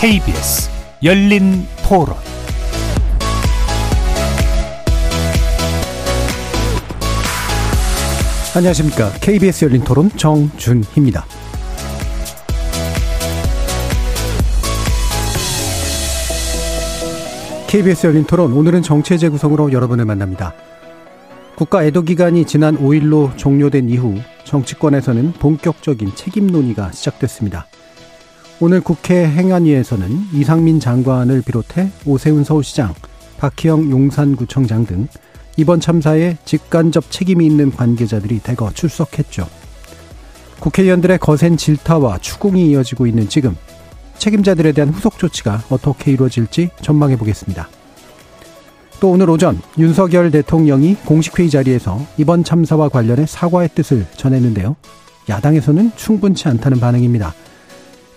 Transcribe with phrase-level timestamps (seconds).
[0.00, 0.70] KBS
[1.02, 2.16] 열린 토론
[8.56, 9.12] 안녕하십니까.
[9.20, 11.26] KBS 열린 토론 정준희입니다.
[17.68, 20.54] KBS 열린 토론 오늘은 정체 재구성으로 여러분을 만납니다.
[21.56, 24.14] 국가 애도 기간이 지난 5일로 종료된 이후
[24.44, 27.66] 정치권에서는 본격적인 책임 논의가 시작됐습니다.
[28.62, 32.92] 오늘 국회 행안위에서는 이상민 장관을 비롯해 오세훈 서울시장,
[33.38, 35.08] 박희영 용산구청장 등
[35.56, 39.48] 이번 참사에 직간접 책임이 있는 관계자들이 대거 출석했죠.
[40.60, 43.56] 국회의원들의 거센 질타와 추궁이 이어지고 있는 지금
[44.18, 47.66] 책임자들에 대한 후속 조치가 어떻게 이루어질지 전망해 보겠습니다.
[49.00, 54.76] 또 오늘 오전 윤석열 대통령이 공식회의 자리에서 이번 참사와 관련해 사과의 뜻을 전했는데요.
[55.30, 57.32] 야당에서는 충분치 않다는 반응입니다.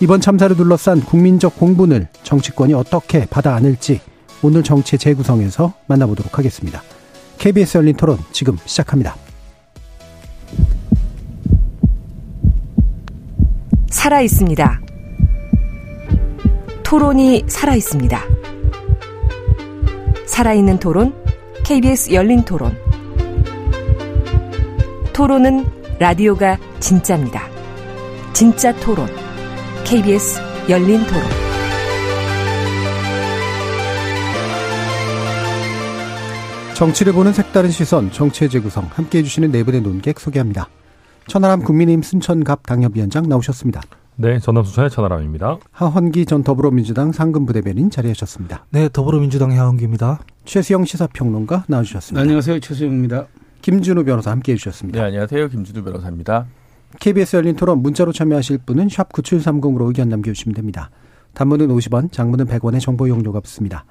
[0.03, 4.01] 이번 참사를 둘러싼 국민적 공분을 정치권이 어떻게 받아 안을지
[4.41, 6.83] 오늘 정치 재구성에서 만나보도록 하겠습니다.
[7.37, 9.15] KBS 열린 토론 지금 시작합니다.
[13.89, 14.81] 살아 있습니다.
[16.83, 18.21] 토론이 살아 있습니다.
[20.25, 21.13] 살아있는 토론,
[21.63, 22.77] KBS 열린 토론.
[25.13, 25.65] 토론은
[25.97, 27.47] 라디오가 진짜입니다.
[28.33, 29.22] 진짜 토론,
[29.85, 30.39] KBS
[30.69, 31.21] 열린 토론.
[36.73, 40.69] 정치를 보는 색다른 시선, 정치의 재구성, 함께 해주시는 네 분의 논객 소개합니다.
[41.27, 43.81] 천하람 국민의힘 순천갑 당협위원장 나오셨습니다.
[44.15, 45.57] 네, 전남 순천의 천하람입니다.
[45.71, 48.65] 하헌기 전 더불어민주당 상근부대변인 자리하셨습니다.
[48.71, 50.21] 네, 더불어민주당의 하헌기입니다.
[50.45, 52.21] 최수영 시사평론가 나와주셨습니다.
[52.21, 53.27] 안녕하세요, 최수영입니다.
[53.61, 54.99] 김준우 변호사 함께 해 주셨습니다.
[54.99, 56.47] 네, 안녕하세요, 김준우 변호사입니다.
[56.99, 60.89] KBS 열린 토론 문자로 참여하실 분은 샵 9730으로 의견 남겨주시면 됩니다.
[61.33, 63.85] 단문은 50원, 장문은 100원의 정보 용료가 붙습니다.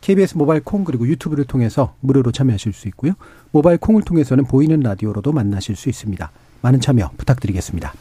[0.00, 3.12] KBS 모바일 콩 그리고 유튜브를 통해서 무료로 참여하실 수 있고요.
[3.50, 6.30] 모바일 콩을 통해서는 보이는 라디오로도 만나실 수 있습니다.
[6.62, 7.92] 많은 참여 부탁드리겠습니다.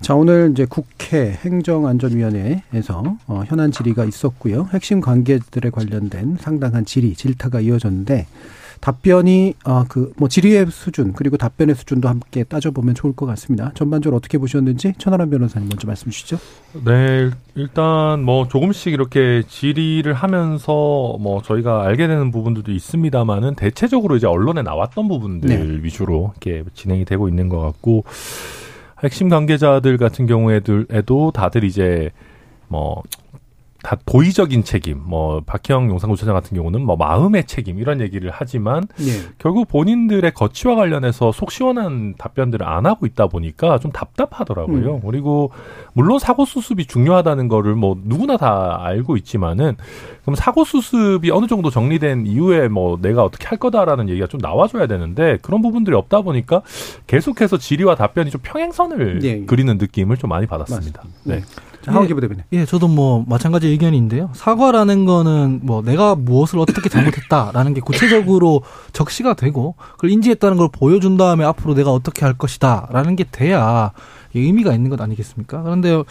[0.00, 4.68] 자, 오늘 이제 국회 행정안전위원회에서 어, 현안 질의가 있었고요.
[4.72, 8.26] 핵심 관계들에 관련된 상당한 질의, 질타가 이어졌는데
[8.80, 13.72] 답변이 아그뭐 질의의 수준 그리고 답변의 수준도 함께 따져보면 좋을 것 같습니다.
[13.74, 16.38] 전반적으로 어떻게 보셨는지 천하람 변호사님 먼저 말씀 주시죠.
[16.84, 24.26] 네, 일단 뭐 조금씩 이렇게 질의를 하면서 뭐 저희가 알게 되는 부분들도 있습니다만은 대체적으로 이제
[24.26, 25.84] 언론에 나왔던 부분들 네.
[25.84, 28.04] 위주로 이렇게 진행이 되고 있는 것 같고
[29.02, 32.10] 핵심 관계자들 같은 경우에도 다들 이제
[32.68, 33.02] 뭐
[33.82, 39.10] 다 도의적인 책임, 뭐 박형 용산구청장 같은 경우는 뭐 마음의 책임 이런 얘기를 하지만 네.
[39.38, 44.96] 결국 본인들의 거취와 관련해서 속 시원한 답변들을 안 하고 있다 보니까 좀 답답하더라고요.
[44.96, 45.00] 음.
[45.06, 45.50] 그리고
[45.94, 49.76] 물론 사고 수습이 중요하다는 거를 뭐 누구나 다 알고 있지만은
[50.22, 54.86] 그럼 사고 수습이 어느 정도 정리된 이후에 뭐 내가 어떻게 할 거다라는 얘기가 좀 나와줘야
[54.86, 56.60] 되는데 그런 부분들이 없다 보니까
[57.06, 59.44] 계속해서 질의와 답변이 좀 평행선을 네.
[59.46, 61.02] 그리는 느낌을 좀 많이 받았습니다.
[61.02, 61.20] 맞습니다.
[61.24, 61.69] 네.
[61.82, 62.44] 자, 하원 기 부대변인.
[62.52, 64.30] 예, 저도 뭐 마찬가지 의견인데요.
[64.34, 71.16] 사과라는 거는 뭐 내가 무엇을 어떻게 잘못했다라는 게 구체적으로 적시가 되고 그걸 인지했다는 걸 보여준
[71.16, 73.92] 다음에 앞으로 내가 어떻게 할 것이다라는 게 돼야
[74.34, 75.62] 의미가 있는 것 아니겠습니까?
[75.62, 76.02] 그런데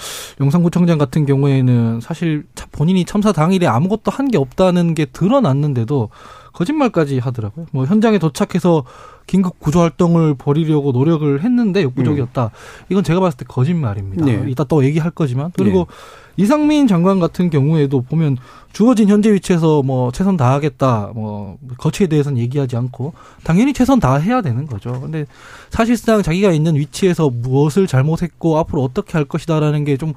[0.42, 6.10] 용산구청장 같은 경우에는 사실 본인이 참사 당일에 아무것도 한 게 없다는 게 드러났는데도
[6.60, 7.68] 거짓말까지 하더라고요.
[7.72, 8.84] 뭐 현장에 도착해서
[9.26, 12.44] 긴급 구조 활동을 벌이려고 노력을 했는데 역부족이었다.
[12.44, 12.86] 음.
[12.90, 14.26] 이건 제가 봤을 때 거짓말입니다.
[14.26, 14.44] 네.
[14.50, 16.44] 이따 또 얘기할 거지만 그리고 네.
[16.44, 18.38] 이상민 장관 같은 경우에도 보면
[18.74, 24.68] 주어진 현재 위치에서 뭐 최선 다하겠다, 뭐 거치에 대해서는 얘기하지 않고 당연히 최선 다해야 되는
[24.68, 25.00] 거죠.
[25.00, 25.26] 근데
[25.70, 30.14] 사실상 자기가 있는 위치에서 무엇을 잘못했고 앞으로 어떻게 할 것이다라는 게좀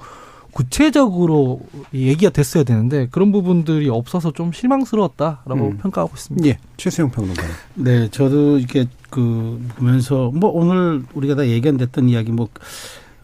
[0.52, 1.60] 구체적으로
[1.94, 5.78] 얘기가 됐어야 되는데 그런 부분들이 없어서 좀 실망스러웠다라고 음.
[5.78, 6.46] 평가하고 있습니다.
[6.48, 7.42] 예, 최수영 평론가.
[7.74, 12.48] 네, 저도 이렇게 그 보면서 뭐 오늘 우리가 다 얘기 안 됐던 이야기 뭐.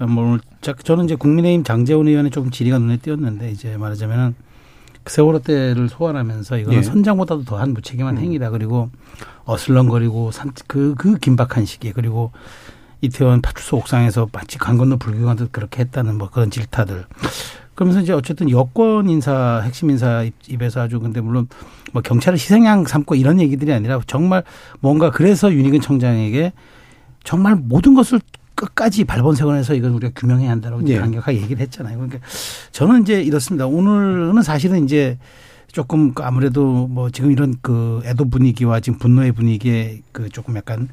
[0.00, 0.38] 뭐
[0.84, 4.36] 저는 이제 국민의힘 장재원 의원의 조금 질의가 눈에 띄었는데 이제 말하자면은
[5.02, 6.82] 그 세월호 때를 소환하면서 이거는 예.
[6.82, 8.22] 선장보다도 더한 무책임한 음.
[8.22, 8.90] 행위다 그리고
[9.44, 10.30] 어슬렁거리고
[10.68, 12.30] 그그 그 긴박한 시기에 그리고
[13.00, 17.04] 이태원 파출소 옥상에서 마치 강 건너 불교한 듯 그렇게 했다는 뭐 그런 질타들.
[17.74, 21.46] 그러면서 이제 어쨌든 여권 인사 핵심 인사 입에서 아주 근데 물론
[21.92, 24.42] 뭐 경찰을 희생양 삼고 이런 얘기들이 아니라 정말
[24.80, 26.52] 뭔가 그래서 윤희근 청장에게
[27.22, 28.20] 정말 모든 것을
[28.56, 30.98] 끝까지 발본색원해서 이건 우리가 규명해야 한다고 네.
[30.98, 31.96] 강력하게 얘기를 했잖아요.
[31.96, 32.18] 그러니까
[32.72, 33.68] 저는 이제 이렇습니다.
[33.68, 35.16] 오늘은 사실은 이제
[35.70, 40.88] 조금 그 아무래도 뭐 지금 이런 그 애도 분위기와 지금 분노의 분위기에 그 조금 약간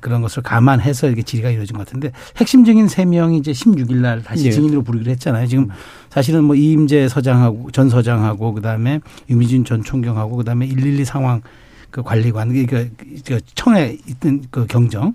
[0.00, 4.46] 그런 것을 감안해서 이렇게 질의가 이루어진 것 같은데 핵심 증인 세명이 이제 16일 날 다시
[4.46, 4.50] 예.
[4.50, 5.46] 증인으로 부르기로 했잖아요.
[5.46, 5.68] 지금
[6.10, 11.42] 사실은 뭐 이임재 서장하고 전 서장하고 그다음에 유미진 전 총경하고 그다음에 112 상황
[11.94, 12.90] 그 관리관, 그,
[13.24, 15.14] 그 청에 있던 그 경정.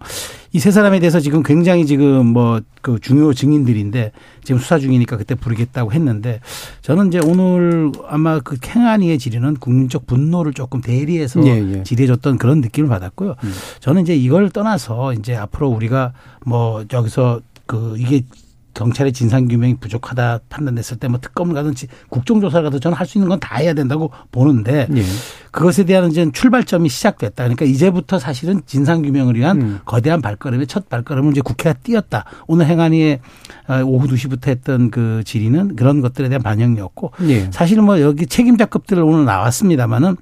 [0.54, 5.36] 이 세 사람에 대해서 지금 굉장히 지금 뭐 그 중요 증인들인데 지금 수사 중이니까 그때
[5.36, 6.40] 부르겠다고 했는데
[6.82, 11.50] 저는 이제 오늘 아마 그 캥아니의 질의는 국민적 분노를 조금 대리해서 예,
[11.80, 11.84] 예.
[11.84, 13.36] 질의해줬던 그런 느낌을 받았고요.
[13.44, 13.54] 음.
[13.82, 16.14] 저는 이제 이걸 떠나서 이제 앞으로 우리가
[16.46, 18.24] 뭐 여기서 그 이게
[18.80, 23.28] 경찰의 진상 규명이 부족하다 판단됐을 때 뭐 특검을 가든지 국정조사를 가든 저는 할 수 있는
[23.28, 25.04] 건 다 해야 된다고 보는데 예.
[25.52, 27.44] 그것에 대한 이제 출발점이 시작됐다.
[27.44, 29.80] 그러니까 이제부터 사실은 진상 규명을 위한 음.
[29.86, 32.26] 거대한 발걸음의 첫 발걸음을 이제 국회가 띄었다.
[32.48, 33.20] 오늘 행안위에
[33.68, 37.50] 어, 오후 2시부터 했던 그 질의는 그런 것들에 대한 반영이었고 예.
[37.52, 40.16] 사실 뭐 여기 책임자급들 오늘 나왔습니다마는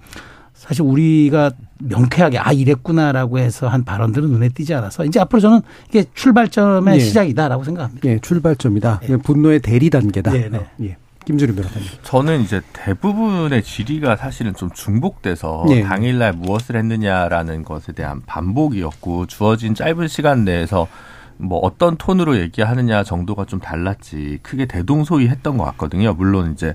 [0.58, 6.04] 사실 우리가 명쾌하게 아 이랬구나라고 해서 한 발언들은 눈에 띄지 않아서 이제 앞으로 저는 이게
[6.16, 7.00] 출발점의 예.
[7.00, 8.10] 시작이다라고 생각합니다.
[8.10, 9.02] 예, 출발점이다.
[9.08, 9.18] 예.
[9.18, 10.32] 분노의 대리 단계다.
[10.32, 10.68] 네, 네.
[10.82, 10.98] 예.
[11.26, 11.88] 김준일 변호사님.
[12.02, 15.84] 저는 이제 대부분의 질의가 사실은 좀 중복돼서 네.
[15.84, 20.88] 당일날 무엇을 했느냐라는 것에 대한 반복이었고 주어진 짧은 시간 내에서
[21.38, 26.14] 뭐 어떤 톤으로 얘기하느냐 정도가 좀 달랐지 크게 대동소이했던 것 같거든요.
[26.14, 26.74] 물론 이제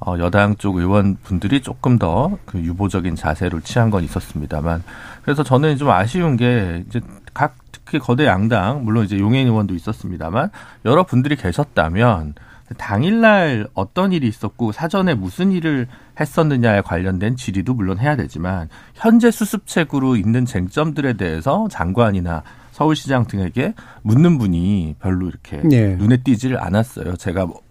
[0.00, 4.82] 어, 여당 쪽 의원분들이 조금 더 그 유보적인 자세를 취한 건 있었습니다만.
[5.22, 7.00] 그래서 저는 좀 아쉬운 게 이제
[7.32, 10.50] 각 특히 거대 양당 물론 이제 용해인 의원도 있었습니다만
[10.84, 12.34] 여러 분들이 계셨다면
[12.78, 15.86] 당일날 어떤 일이 있었고 사전에 무슨 일을
[16.18, 22.42] 했었느냐에 관련된 질의도 물론 해야 되지만 현재 수습책으로 있는 쟁점들에 대해서 장관이나
[22.74, 23.72] 서울시장 등에게
[24.02, 25.94] 묻는 분이 별로 이렇게 네.
[25.96, 27.16] 눈에 띄지를 않았어요.
[27.16, 27.62] 제가 뭐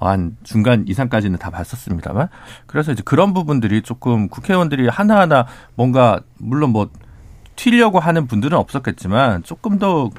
[0.00, 2.28] 한 중간 이상까지는 다 봤었습니다만
[2.66, 6.88] 그래서 이제 그런 부분들이 조금 국회의원들이 하나하나 뭔가 물론 뭐
[7.56, 10.10] 튀려고 하는 분들은 없었겠지만 조금 더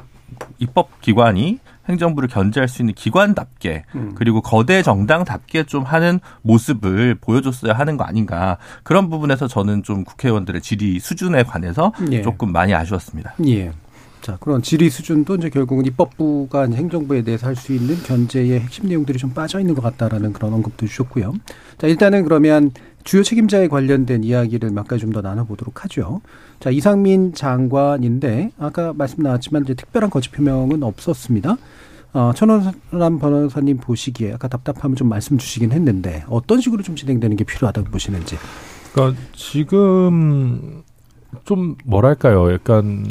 [0.60, 1.60] 입법 기관이
[1.90, 4.14] 행정부를 견제할 수 있는 기관답게 음.
[4.16, 10.62] 그리고 거대 정당답게 좀 하는 모습을 보여줬어야 하는 거 아닌가 그런 부분에서 저는 좀 국회의원들의
[10.62, 12.22] 질의 수준에 관해서 예.
[12.22, 13.34] 조금 많이 아쉬웠습니다.
[13.48, 13.72] 예.
[14.22, 19.18] 자, 그런 질의 수준도 이제 결국은 입법부가 행정부에 대해서 할 수 있는 견제의 핵심 내용들이
[19.18, 21.34] 좀 빠져 있는 것 같다라는 그런 언급도 주셨고요.
[21.78, 22.72] 자, 일단은 그러면
[23.04, 26.22] 주요 책임자에 관련된 이야기를 몇 가지 좀 더 나눠보도록 하죠.
[26.60, 31.58] 자, 이상민 장관인데 아까 말씀 나왔지만 이제 특별한 거취 표명은 없었습니다.
[32.14, 37.44] 어, 천원람 변호사님 보시기에 아까 답답함을 좀 말씀 주시긴 했는데 어떤 식으로 좀 진행되는 게
[37.44, 38.38] 필요하다고 보시는지.
[38.94, 40.84] 그러니까 지금
[41.46, 43.06] 좀 뭐랄까요, 약간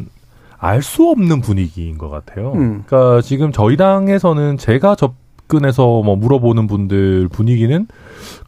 [0.60, 2.52] 알 수 없는 분위기인 것 같아요.
[2.52, 2.84] 음.
[2.86, 5.14] 그러니까 지금 저희 당에서는 제가 접
[5.50, 7.86] 근해서 뭐 물어보는 분들 분위기는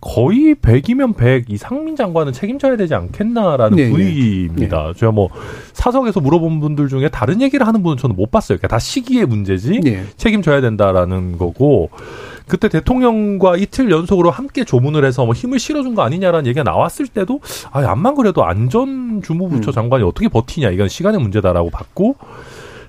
[0.00, 3.90] 거의 100이면 100 이상민 장관은 책임져야 되지 않겠나라는 네, 네.
[3.90, 4.86] 분위기입니다.
[4.86, 4.92] 네.
[4.96, 5.28] 제가 뭐
[5.72, 8.56] 사석에서 물어본 분들 중에 다른 얘기를 하는 분은 저는 못 봤어요.
[8.56, 10.04] 그러니까 다 시기의 문제지 네.
[10.16, 11.90] 책임져야 된다라는 거고
[12.46, 17.40] 그때 대통령과 이틀 연속으로 함께 조문을 해서 뭐 힘을 실어준 거 아니냐라는 얘기가 나왔을 때도
[17.72, 19.72] 아 암만 그래도 안전 주무부처 음.
[19.72, 22.16] 장관이 어떻게 버티냐 이건 시간의 문제다라고 봤고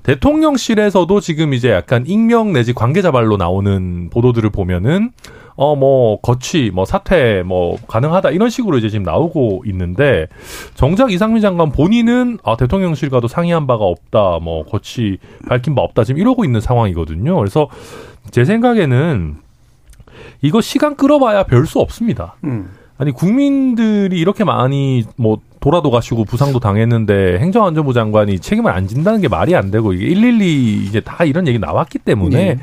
[0.04, 5.12] 대통령실에서도 지금 이제 약간 익명 내지 관계자 발로 나오는 보도들을 보면은
[5.56, 10.26] 어, 뭐, 거취, 뭐, 사퇴, 뭐, 가능하다, 이런 식으로 이제 지금 나오고 있는데,
[10.74, 16.20] 정작 이상민 장관 본인은, 아, 대통령실과도 상의한 바가 없다, 뭐, 거취 밝힌 바 없다, 지금
[16.20, 17.38] 이러고 있는 상황이거든요.
[17.38, 17.68] 그래서,
[18.32, 19.36] 제 생각에는,
[20.42, 22.36] 이거 시간 끌어봐야 별 수 없습니다.
[22.44, 22.72] 음.
[22.98, 29.30] 아니 국민들이 이렇게 많이 뭐 돌아도 가시고 부상도 당했는데 행정안전부 장관이 책임을 안 진다는 게
[29.30, 32.60] 말이 안 되고 이게 112 이제 다 이런 얘기 나왔기 때문에 네.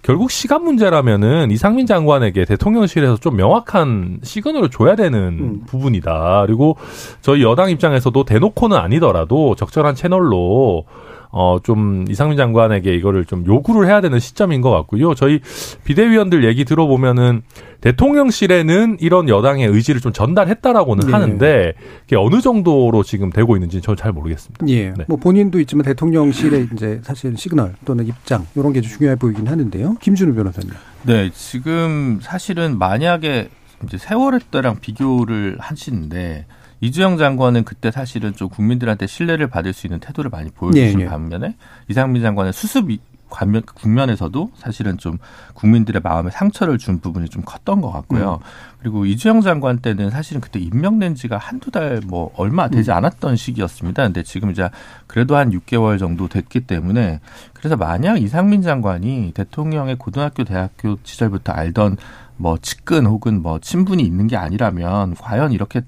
[0.00, 5.60] 결국 시간 문제라면은 이상민 장관에게 대통령실에서 좀 명확한 시그널을 줘야 되는 음.
[5.66, 6.44] 부분이다.
[6.46, 6.78] 그리고
[7.20, 10.86] 저희 여당 입장에서도 대놓고는 아니더라도 적절한 채널로
[11.30, 15.14] 어, 좀 이상민 장관에게 이거를 좀 요구를 해야 되는 시점인 것 같고요.
[15.14, 15.40] 저희
[15.84, 17.42] 비대위원들 얘기 들어보면은
[17.80, 21.12] 대통령실에는 이런 여당의 의지를 좀 전달했다라고는 네.
[21.12, 24.66] 하는데 그게 어느 정도로 지금 되고 있는지 저는 잘 모르겠습니다.
[24.68, 24.90] 예.
[24.90, 25.04] 네.
[25.06, 29.96] 뭐 본인도 있지만 대통령실의 이제 사실 시그널 또는 입장 이런 게 중요해 보이긴 하는데요.
[30.00, 30.70] 김준우 변호사님.
[31.04, 33.48] 네, 지금 사실은 만약에
[33.84, 36.46] 이제 세월의 때랑 비교를 하시는데
[36.80, 41.10] 이주영 장관은 그때 사실은 좀 국민들한테 신뢰를 받을 수 있는 태도를 많이 보여주신 네, 네.
[41.10, 41.56] 반면에
[41.88, 42.88] 이상민 장관은 수습
[43.30, 45.18] 관면 국면에서도 사실은 좀
[45.54, 48.40] 국민들의 마음에 상처를 준 부분이 좀 컸던 것 같고요.
[48.40, 48.46] 음.
[48.80, 52.96] 그리고 이주영 장관 때는 사실은 그때 임명된 지가 한두 달 뭐 얼마 되지 음.
[52.96, 54.04] 않았던 시기였습니다.
[54.04, 54.68] 근데 지금 이제
[55.06, 57.20] 그래도 한 6개월 정도 됐기 때문에
[57.52, 61.96] 그래서 만약 이상민 장관이 대통령의 고등학교 대학교 시절부터 알던
[62.36, 65.82] 뭐 측근 혹은 뭐 친분이 있는 게 아니라면 과연 이렇게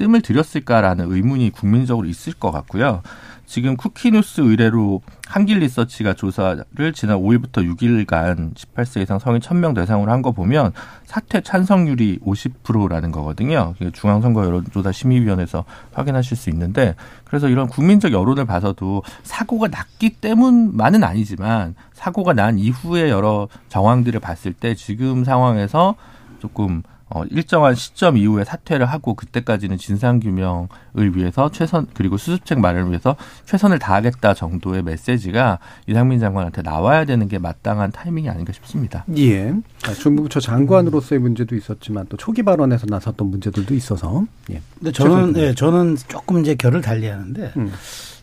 [0.00, 3.02] 뜸을 들였을까라는 의문이 국민적으로 있을 것 같고요.
[3.44, 6.64] 지금 쿠키뉴스 의뢰로 한길리서치가 조사를
[6.94, 10.72] 지난 5일부터 6일간 18세 이상 성인 1000명 대상으로 한 거 보면
[11.04, 13.74] 사퇴 찬성률이 50%라는 거거든요.
[13.92, 21.74] 중앙선거 여론조사 심의위원회에서 확인하실 수 있는데 그래서 이런 국민적 여론을 봐서도 사고가 났기 때문만은 아니지만
[21.92, 25.96] 사고가 난 이후의 여러 정황들을 봤을 때 지금 상황에서
[26.38, 32.90] 조금 어, 일정한 시점 이후에 사퇴를 하고 그때까지는 진상 규명을 위해서 최선 그리고 수습책 마련을
[32.90, 39.04] 위해서 최선을 다하겠다 정도의 메시지가 이상민 장관한테 나와야 되는 게 마땅한 타이밍이 아닌가 싶습니다.
[39.16, 39.52] 예.
[39.98, 44.24] 중부부처 장관으로서의 문제도 있었지만 또 초기 발언에서 나섰던 문제들도 있어서.
[44.50, 44.62] 예.
[44.78, 47.72] 근데 저는 예, 저는 조금 이제 결을 달리하는데 음.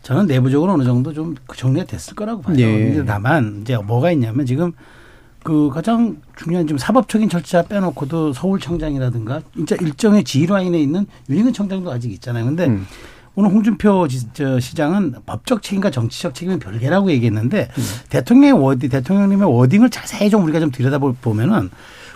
[0.02, 2.56] 저는 내부적으로 어느 정도 좀 정리가 됐을 거라고 봐요.
[2.58, 3.04] 예.
[3.06, 4.72] 다만 이제 뭐가 있냐면 지금
[5.48, 12.12] 그 가장 중요한 좀 사법적인 절차 빼놓고도 서울청장이라든가 진짜 일정의 지휘라인에 있는 유인근 청장도 아직
[12.12, 12.44] 있잖아요.
[12.44, 12.86] 근데 음.
[13.34, 14.08] 오늘 홍준표
[14.60, 17.82] 시장은 법적 책임과 정치적 책임은 별개라고 얘기했는데 음.
[18.10, 21.70] 대통령의 워딩, 대통령님의 워딩을 자세히 좀 우리가 좀 들여다보면은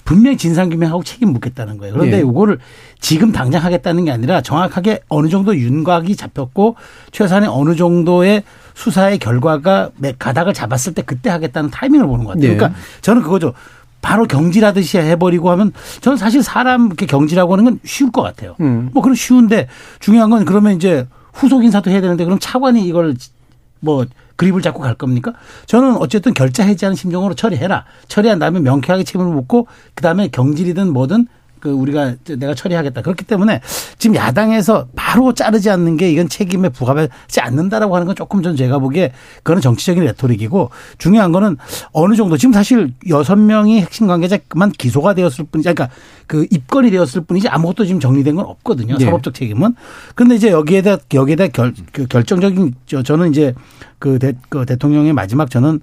[0.04, 1.94] 분명히 진상규명하고 책임 묻겠다는 거예요.
[1.94, 2.28] 그런데 네.
[2.28, 2.58] 이거를
[3.00, 6.76] 지금 당장 하겠다는 게 아니라 정확하게 어느 정도 윤곽이 잡혔고
[7.12, 8.42] 최소한의 어느 정도의
[8.74, 12.50] 수사의 결과가 가닥을 잡았을 때 그때 하겠다는 타이밍을 보는 것 같아요.
[12.50, 12.56] 네.
[12.56, 13.52] 그러니까 저는 그거죠.
[14.00, 18.56] 바로 경질하듯이 해버리고 하면 저는 사실 사람 이렇게 경질하고 하는 건 쉬울 것 같아요.
[18.60, 18.90] 음.
[18.92, 19.68] 뭐 그럼 쉬운데
[20.00, 23.14] 중요한 건 그러면 이제 후속 인사도 해야 되는데 그럼 차관이 이걸
[23.78, 24.04] 뭐
[24.36, 25.32] 그립을 잡고 갈 겁니까?
[25.66, 27.84] 저는 어쨌든 결자 해지하는 심정으로 처리해라.
[28.08, 31.26] 처리한 다음에 명쾌하게 책임을 묻고 그다음에 경질이든 뭐든
[31.62, 33.02] 그 우리가 내가 처리하겠다.
[33.02, 33.60] 그렇기 때문에
[33.96, 38.80] 지금 야당에서 바로 자르지 않는 게 이건 책임에 부합하지 않는다라고 하는 건 조금 전 제가
[38.80, 39.12] 보기에
[39.44, 41.56] 그거는 정치적인 레토릭이고 중요한 거는
[41.92, 45.88] 어느 정도 지금 사실 여섯 명이 핵심 관계자만 기소가 되었을 뿐이지 그러니까
[46.26, 48.98] 그 입건이 되었을 뿐이지 아무것도 지금 정리된 건 없거든요.
[48.98, 49.04] 네.
[49.04, 49.76] 사법적 책임은.
[50.16, 52.74] 그런데 이제 여기에 대해 여기에 대해 결, 그 결정적인
[53.04, 53.54] 저는 이제
[54.02, 55.78] 그, 대, 그 대통령의 마지막 저는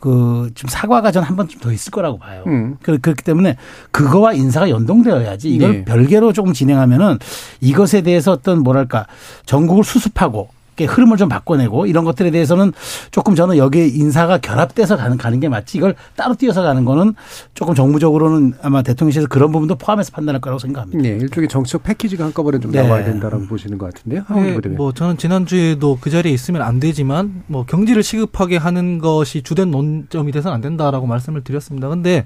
[0.00, 2.42] 그 좀 사과가 전 한 번쯤 더 있을 거라고 봐요.
[2.48, 2.76] 음.
[2.82, 3.56] 그렇기 때문에
[3.92, 5.84] 그거와 인사가 연동되어야지 이걸 네.
[5.84, 7.18] 별개로 조금 진행하면은
[7.60, 9.06] 이것에 대해서 어떤 뭐랄까
[9.46, 10.48] 전국을 수습하고
[10.84, 12.72] 흐름을 좀 바꿔내고 이런 것들에 대해서는
[13.10, 17.14] 조금 저는 여기에 인사가 결합돼서 가는 가는 게 맞지 이걸 따로 뛰어서 가는 거는
[17.54, 21.02] 조금 정무적으로는 아마 대통령실에서 그런 부분도 포함해서 판단할 거라고 생각합니다.
[21.02, 22.82] 네, 일종의 정치적 패키지가 한꺼번에 좀 네.
[22.82, 24.24] 나와야 된다라고 보시는 것 같은데요.
[24.34, 29.70] 네, 뭐 저는 지난주에도 그 자리에 있으면 안 되지만 뭐 경지를 시급하게 하는 것이 주된
[29.70, 31.88] 논점이 돼서는 안 된다라고 말씀을 드렸습니다.
[31.88, 32.24] 근데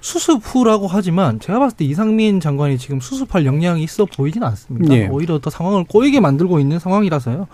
[0.00, 4.94] 수습 후라고 하지만 제가 봤을 때 이상민 장관이 지금 수습할 역량이 있어 보이진 않습니다.
[4.94, 5.08] 네.
[5.08, 7.46] 오히려 더 상황을 꼬이게 만들고 있는 상황이라서요.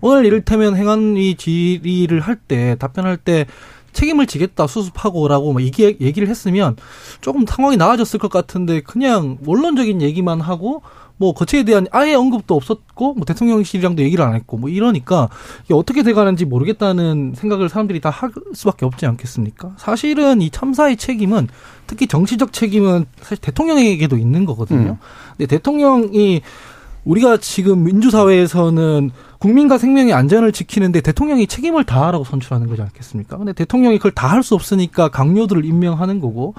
[0.00, 3.44] 오늘 이를테면 행안위 질의를 할 때 답변할 때
[3.92, 6.76] 책임을 지겠다 수습하고라고 막 얘기, 얘기를 했으면
[7.20, 10.82] 조금 상황이 나아졌을 것 같은데 그냥 원론적인 얘기만 하고
[11.16, 15.28] 뭐 거치에 대한 아예 언급도 없었고 뭐 대통령실이랑도 얘기를 안 했고 뭐 이러니까
[15.66, 19.74] 이게 어떻게 돼가는지 모르겠다는 생각을 사람들이 다 할 수밖에 없지 않겠습니까?
[19.76, 21.48] 사실은 이 참사의 책임은
[21.86, 24.92] 특히 정치적 책임은 사실 대통령에게도 있는 거거든요.
[24.92, 24.96] 음.
[25.36, 26.42] 근데 대통령이
[27.04, 33.38] 우리가 지금 민주사회에서는 국민과 생명의 안전을 지키는데 대통령이 책임을 다하라고 선출하는 거지 않겠습니까?
[33.38, 36.54] 근데 대통령이 그걸 다 할 수 없으니까 강요들을 임명하는 거고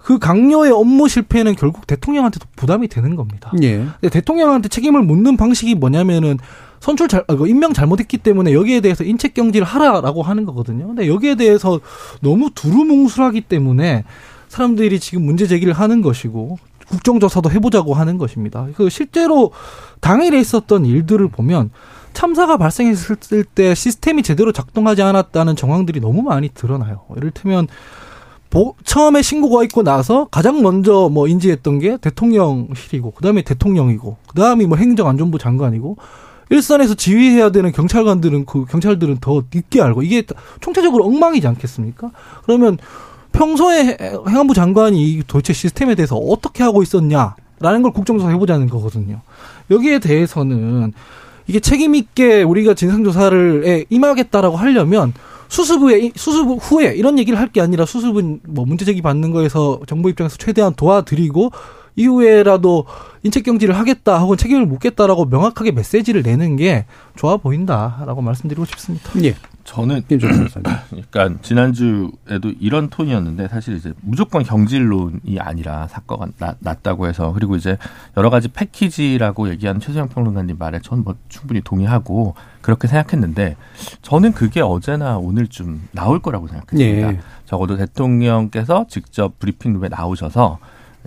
[0.00, 3.52] 그 강요의 업무 실패는 결국 대통령한테도 부담이 되는 겁니다.
[3.62, 3.76] 예.
[4.00, 6.38] 근데 대통령한테 책임을 묻는 방식이 뭐냐면은
[6.80, 10.86] 선출 잘, 아, 임명 잘못했기 때문에 여기에 대해서 인책 경질을 하라라고 하는 거거든요.
[10.86, 11.80] 근데 여기에 대해서
[12.20, 14.04] 너무 두루뭉술하기 때문에
[14.48, 18.66] 사람들이 지금 문제 제기를 하는 것이고 국정조사도 해보자고 하는 것입니다.
[18.76, 19.52] 그 실제로
[20.00, 21.70] 당일에 있었던 일들을 보면
[22.12, 27.02] 참사가 발생했을 때 시스템이 제대로 작동하지 않았다는 정황들이 너무 많이 드러나요.
[27.16, 27.68] 이를테면
[28.50, 34.78] 보, 처음에 신고가 있고 나서 가장 먼저 뭐 인지했던 게 대통령실이고 그다음에 대통령이고 그다음에 뭐
[34.78, 35.96] 행정안전부 장관이고
[36.50, 40.24] 일선에서 지휘해야 되는 경찰관들은 그 경찰들은 더 늦게 알고 이게
[40.60, 42.10] 총체적으로 엉망이지 않겠습니까?
[42.44, 42.78] 그러면
[43.38, 43.96] 평소에
[44.28, 49.20] 행안부 장관이 도대체 시스템에 대해서 어떻게 하고 있었냐라는 걸 국정조사 해보자는 거거든요.
[49.70, 50.92] 여기에 대해서는
[51.46, 55.14] 이게 책임 있게 우리가 진상조사를 임하겠다라고 하려면
[55.48, 59.80] 수습 후에 수습 후에 이런 얘기를 할 게 아니라 수습은 뭐 문제 제기 받는 거에서
[59.86, 61.50] 정부 입장에서 최대한 도와드리고
[61.96, 62.84] 이후에라도
[63.22, 69.10] 인책 경질을 하겠다 혹은 책임을 묻겠다라고 명확하게 메시지를 내는 게 좋아 보인다라고 말씀드리고 싶습니다.
[69.24, 69.34] 예.
[69.68, 70.02] 저는
[71.10, 77.76] 그러니까 지난주에도 이런 톤이었는데 사실 이제 무조건 경질론이 아니라 사건가 났다고 해서 그리고 이제
[78.16, 83.56] 여러 가지 패키지라고 얘기하는 최소영 평론가님 말에 저는 뭐 충분히 동의하고 그렇게 생각했는데
[84.00, 87.12] 저는 그게 어제나 오늘쯤 나올 거라고 생각했습니다.
[87.12, 87.20] 네.
[87.44, 90.58] 적어도 대통령께서 직접 브리핑룸에 나오셔서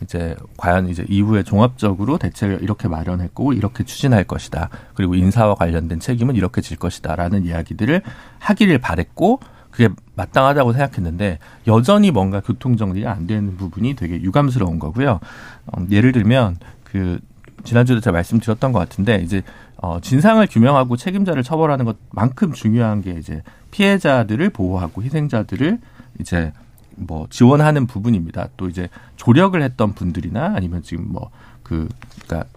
[0.02, 4.70] 이제 과연 이제 이후에 종합적으로 대책을 이렇게 마련했고 이렇게 추진할 것이다.
[4.96, 8.02] 그리고 인사와 관련된 책임은 이렇게 질 것이다라는 이야기들을
[8.40, 15.20] 하기를 바랬고 그게 마땅하다고 생각했는데 여전히 뭔가 교통 정리가 안 되는 부분이 되게 유감스러운 거고요.
[15.68, 17.20] 어, 예를 들면 그
[17.64, 19.44] 지난주에 제가 말씀드렸던 것 같은데 이제
[19.78, 25.80] 어 진상을 규명하고 책임자를 처벌하는 것만큼 중요한 게 이제 피해자들을 보호하고 희생자들을
[26.20, 26.52] 이제
[26.96, 28.50] 뭐 지원하는 부분입니다.
[28.58, 31.88] 또 이제 조력을 했던 분들이나 아니면 지금 뭐그
[32.26, 32.50] 그러니까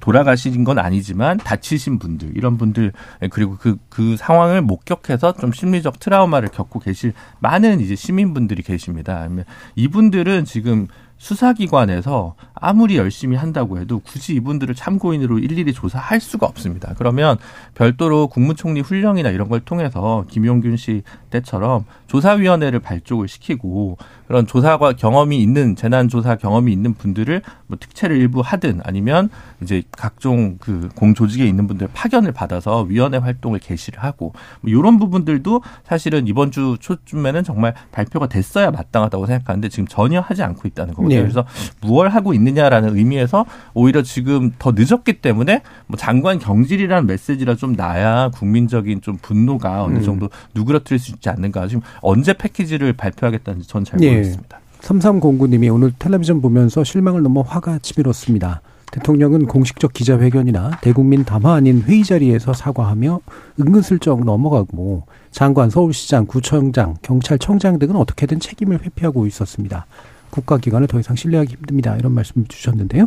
[0.00, 2.92] 돌아가신 건 아니지만 다치신 분들 이런 분들
[3.30, 9.28] 그리고 그, 그 상황을 목격해서 좀 심리적 트라우마를 겪고 계실 많은 이제 시민분들이 계십니다.
[9.76, 16.94] 이분들은 지금 수사기관에서 아무리 열심히 한다고 해도 굳이 이분들을 참고인으로 일일이 조사할 수가 없습니다.
[16.96, 17.36] 그러면
[17.74, 25.42] 별도로 국무총리 훈령이나 이런 걸 통해서 김용균 씨 때처럼 조사위원회를 발족을 시키고 그런 조사과 경험이
[25.42, 29.28] 있는 재난조사 경험이 있는 분들을 뭐 특채를 일부 하든 아니면
[29.60, 35.62] 이제 각종 그 공조직에 있는 분들 파견을 받아서 위원회 활동을 개시를 하고 뭐 이런 부분들도
[35.84, 41.16] 사실은 이번 주 초쯤에는 정말 발표가 됐어야 마땅하다고 생각하는데 지금 전혀 하지 않고 있다는 거거든요.
[41.16, 41.22] 네.
[41.22, 41.44] 그래서
[41.80, 43.44] 무얼 하고 있 느냐라는 의미에서
[43.74, 49.96] 오히려 지금 더 늦었기 때문에 뭐 장관 경질이라는 메시지라 좀 나야 국민적인 좀 분노가 어느
[49.98, 50.02] 음.
[50.02, 51.66] 정도 누그러뜨릴 수 있지 않는가.
[51.68, 54.58] 지금 언제 패키지를 발표하겠다는지 전 잘 모르겠습니다.
[54.58, 54.62] 네.
[54.80, 58.60] 3309님이 오늘 텔레비전 보면서 실망을 넘어 화가 치밀었습니다.
[58.92, 63.20] 대통령은 공식적 기자회견이나 대국민 담화 아닌 회의 자리에서 사과하며
[63.60, 69.86] 은근슬쩍 넘어가고 장관, 서울시장, 구청장, 경찰청장 등은 어떻게든 책임을 회피하고 있었습니다.
[70.32, 71.94] 국가기관을 더 이상 신뢰하기 힘듭니다.
[71.96, 73.06] 이런 말씀을 주셨는데요.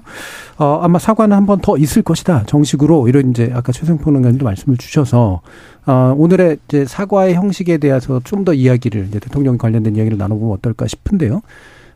[0.58, 2.44] 어, 아마 사과는 한 번 더 있을 것이다.
[2.46, 5.41] 정식으로 이런 이제 아까 최승 평론가님도 말씀을 주셔서
[5.86, 10.88] 어, 오늘의 이제 사과의 형식에 대해서 좀 더 이야기를 이제 대통령 관련된 이야기를 나눠보면 어떨까
[10.88, 11.41] 싶은데요.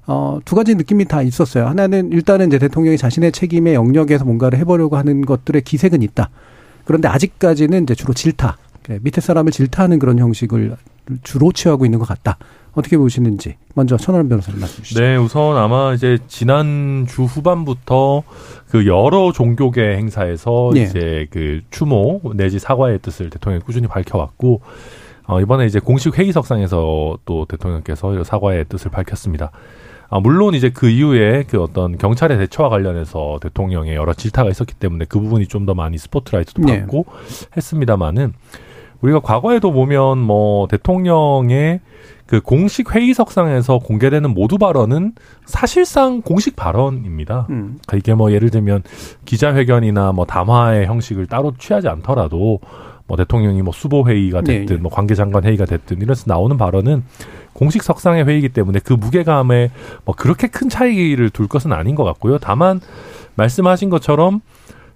[0.08, 1.68] 어, 두 가지 느낌이 다 있었어요.
[1.68, 6.32] 하나는 일단은 이제 대통령이 자신의 책임의 영역에서 뭔가를 해보려고 하는 것들의 기색은 있다.
[6.86, 8.58] 그런데 아직까지는 이제 주로 질타,
[9.02, 10.76] 밑에 사람을 질타하는 그런 형식을
[11.22, 12.40] 주로 취하고 있는 것 같다.
[12.80, 15.00] 어떻게 보시는지 먼저 천하람 변호사님 말씀 주시죠.
[15.02, 18.24] 네, 우선 아마 이제 지난 주 후반부터
[18.70, 20.84] 그 여러 종교계 행사에서 네.
[20.84, 24.62] 이제 그 추모 내지 사과의 뜻을 대통령이 꾸준히 밝혀왔고
[25.28, 29.52] 어, 이번에 이제 공식 회의석상에서 또 대통령께서 사과의 뜻을 밝혔습니다.
[30.12, 35.06] 아, 물론 이제 그 이후에 그 어떤 경찰의 대처와 관련해서 대통령의 여러 질타가 있었기 때문에
[35.08, 36.80] 그 부분이 좀 더 많이 스포트라이트도 네.
[36.80, 37.48] 받고 네.
[37.58, 38.34] 했습니다마는
[39.02, 41.80] 우리가 과거에도 보면 뭐 대통령의
[42.30, 45.14] 그 공식 회의석상에서 공개되는 모두 발언은
[45.46, 47.48] 사실상 공식 발언입니다.
[47.50, 47.80] 음.
[47.88, 48.84] 그러니까 이게 뭐 예를 들면
[49.26, 52.60] 기자회견이나 뭐 담화의 형식을 따로 취하지 않더라도
[53.08, 54.80] 뭐 대통령이 뭐 수보 회의가 됐든 네, 네.
[54.80, 57.04] 뭐 관계장관 회의가 됐든 이래서 나오는 발언은
[57.54, 59.72] 공식 석상의 회의이기 때문에 그 무게감에
[60.06, 62.38] 뭐 그렇게 큰 차이를 둘 것은 아닌 것 같고요.
[62.38, 62.80] 다만
[63.34, 64.42] 말씀하신 것처럼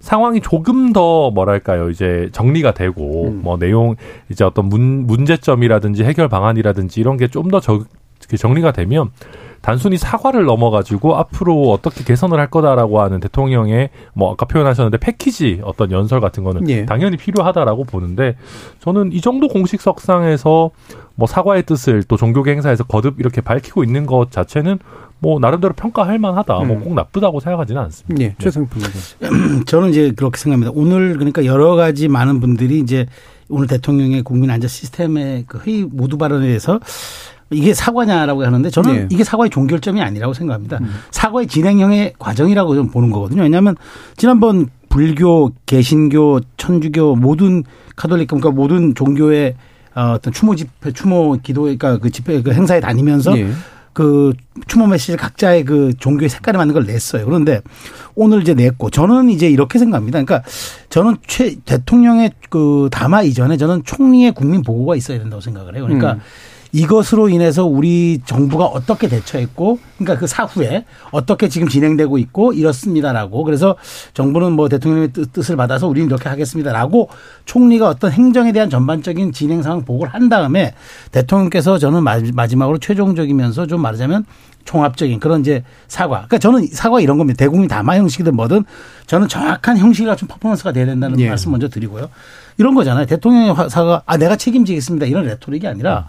[0.04, 3.40] 상황이 조금 더 뭐랄까요 이제 정리가 되고 음.
[3.42, 3.96] 뭐 내용
[4.30, 7.60] 이제 어떤 문, 문제점이라든지 해결 방안이라든지 이런 게 좀 더
[8.36, 9.10] 정리가 되면
[9.60, 15.90] 단순히 사과를 넘어가지고 앞으로 어떻게 개선을 할 거다라고 하는 대통령의 뭐 아까 표현하셨는데 패키지 어떤
[15.90, 16.84] 연설 같은 거는 예.
[16.84, 18.36] 당연히 필요하다라고 보는데
[18.80, 20.70] 저는 이 정도 공식석상에서
[21.14, 24.78] 뭐 사과의 뜻을 또 종교계 행사에서 거듭 이렇게 밝히고 있는 것 자체는
[25.24, 26.52] 뭐 나름대로 평가할 만하다.
[26.52, 26.68] 뭐 음.
[26.68, 28.22] 뭐꼭 나쁘다고 생각하지는 않습니다.
[28.22, 28.82] 예, 최승필
[29.20, 29.28] 네.
[29.64, 30.70] 저는 이제 그렇게 생각합니다.
[30.74, 33.06] 오늘 그러니까 여러 가지 많은 분들이 이제
[33.48, 36.78] 오늘 대통령의 국민 안전 시스템의 그 회의 모두 발언에 대해서
[37.50, 39.08] 이게 사과냐라고 하는데 저는 네.
[39.10, 40.78] 이게 사과의 종결점이 아니라고 생각합니다.
[40.82, 40.90] 음.
[41.10, 43.42] 사과의 진행형의 과정이라고 좀 보는 거거든요.
[43.42, 43.76] 왜냐하면
[44.18, 47.64] 지난번 불교, 개신교, 천주교 모든
[47.96, 49.54] 카톨릭 그러니까 모든 종교의
[49.94, 53.48] 어, 어떤 추모 집회, 추모 기도, 그러니까 그 집회 그 행사에 다니면서 네.
[53.94, 54.32] 그
[54.66, 57.24] 추모 메시지를 각자의 그 종교의 색깔에 맞는 걸 냈어요.
[57.24, 57.62] 그런데
[58.14, 60.22] 오늘 이제 냈고 저는 이제 이렇게 생각합니다.
[60.22, 60.46] 그러니까
[60.90, 65.84] 저는 최 대통령의 그 담화 이전에 저는 총리의 국민 보고가 있어야 된다고 생각을 해요.
[65.84, 66.20] 그러니까 음.
[66.74, 73.76] 이것으로 인해서 우리 정부가 어떻게 대처했고 그러니까 그 사후에 어떻게 지금 진행되고 있고 이렇습니다라고 그래서
[74.12, 77.10] 정부는 뭐 대통령의 뜻을 받아서 우리는 이렇게 하겠습니다라고
[77.44, 80.74] 총리가 어떤 행정에 대한 전반적인 진행 상황 보고를 한 다음에
[81.12, 84.24] 대통령께서 저는 마지막으로 최종적이면서 좀 말하자면
[84.64, 86.26] 종합적인 그런 이제 사과.
[86.26, 87.36] 그러니까 저는 사과 이런 겁니다.
[87.36, 88.64] 대국민 담화 형식이든 뭐든
[89.06, 91.28] 저는 정확한 형식이라 좀 퍼포먼스가 돼야 된다는 예.
[91.28, 92.08] 말씀 먼저 드리고요.
[92.58, 93.06] 이런 거잖아요.
[93.06, 95.06] 대통령의 사과, 아, 내가 책임지겠습니다.
[95.06, 96.06] 이런 레토릭이 아니라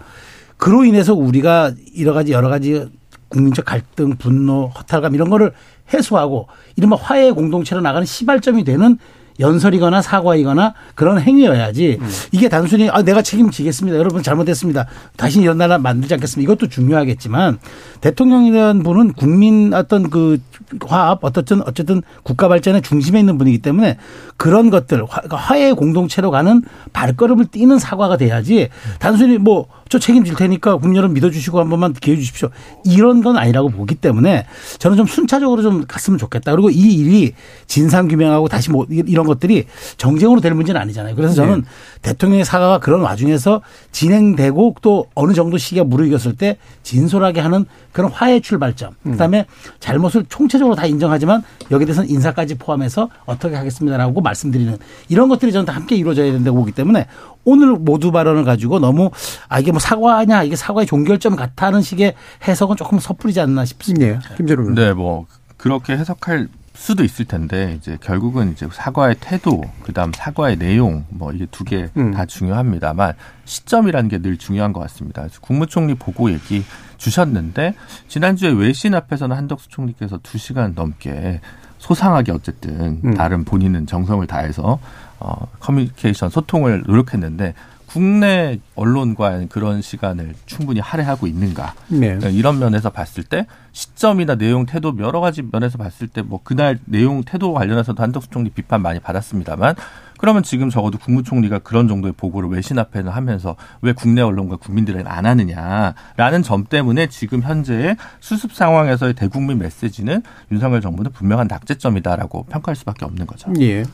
[0.56, 2.86] 그로 인해서 우리가 여러 가지 여러 가지
[3.28, 5.52] 국민적 갈등, 분노, 허탈감 이런 거를
[5.92, 8.98] 해소하고 이른바 화해의 공동체로 나가는 시발점이 되는
[9.38, 12.08] 연설이거나 사과이거나 그런 행위여야지 음.
[12.32, 13.98] 이게 단순히 아 내가 책임지겠습니다.
[13.98, 14.86] 여러분 잘못했습니다.
[15.16, 16.50] 다시 이런 나라 만들지 않겠습니다.
[16.50, 17.58] 이것도 중요하겠지만
[18.00, 20.38] 대통령이라는 분은 국민 어떤 그
[20.86, 23.98] 화합 어떻든 어쨌든 국가 발전의 중심에 있는 분이기 때문에
[24.36, 31.14] 그런 것들 화해 공동체로 가는 발걸음을 띄는 사과가 돼야지 단순히 뭐저 책임질 테니까 국민 여러분
[31.14, 32.48] 믿어주시고 한 번만 기회 주십시오.
[32.84, 34.46] 이런 건 아니라고 보기 때문에
[34.78, 36.52] 저는 좀 순차적으로 좀 갔으면 좋겠다.
[36.52, 37.32] 그리고 이 일이
[37.66, 41.14] 진상 규명하고 다시 뭐 이런 것들이 정쟁으로 될 문제는 아니잖아요.
[41.14, 41.68] 그래서 저는 네.
[42.02, 48.40] 대통령의 사과가 그런 와중에서 진행되고 또 어느 정도 시기가 무르익었을 때 진솔하게 하는 그런 화해
[48.40, 48.94] 출발점.
[49.06, 49.12] 음.
[49.12, 49.46] 그다음에
[49.78, 54.76] 잘못을 총체적으로 다 인정하지만 여기에 대해서는 인사까지 포함해서 어떻게 하겠습니다라고 말씀드리는
[55.08, 57.06] 이런 것들이 저는 다 함께 이루어져야 된다고 보기 때문에
[57.46, 59.10] 오늘 모두 발언을 가지고 너무
[59.48, 62.14] 아 이게 뭐 사과냐 이게 사과의 종결점 같다는 식의
[62.46, 64.20] 해석은 조금 섣부리지 않나 싶습니다.
[64.20, 64.74] 네, 김재룡.
[64.74, 71.06] 네, 뭐 그렇게 해석할 수도 있을 텐데 이제 결국은 이제 사과의 태도, 그다음 사과의 내용
[71.08, 72.12] 뭐 이게 두 개다 음.
[72.28, 73.14] 중요합니다만
[73.46, 75.22] 시점이라는 게 늘 중요한 것 같습니다.
[75.22, 76.64] 그래서 국무총리 보고 얘기
[76.98, 77.74] 주셨는데
[78.08, 81.40] 지난주에 외신 앞에서는 한덕수 총리께서 두 시간 넘게
[81.78, 83.14] 소상하게 어쨌든 음.
[83.14, 84.78] 다른 본인은 정성을 다해서
[85.20, 87.54] 어 커뮤니케이션 소통을 노력했는데
[87.86, 92.00] 국내 언론과 그런 시간을 충분히 할애하고 있는가 네.
[92.00, 96.78] 그러니까 이런 면에서 봤을 때 시점이나 내용 태도 여러 가지 면에서 봤을 때 뭐 그날
[96.84, 99.76] 내용 태도 관련해서도 한덕수 총리 비판 많이 받았습니다만
[100.18, 105.26] 그러면 지금 적어도 국무총리가 그런 정도의 보고를 외신 앞에는 하면서 왜 국내 언론과 국민들에게 안
[105.26, 113.04] 하느냐라는 점 때문에 지금 현재의 수습 상황에서의 대국민 메시지는 윤석열 정부는 분명한 낙제점이다라고 평가할 수밖에
[113.04, 113.52] 없는 거죠.
[113.60, 113.84] 예.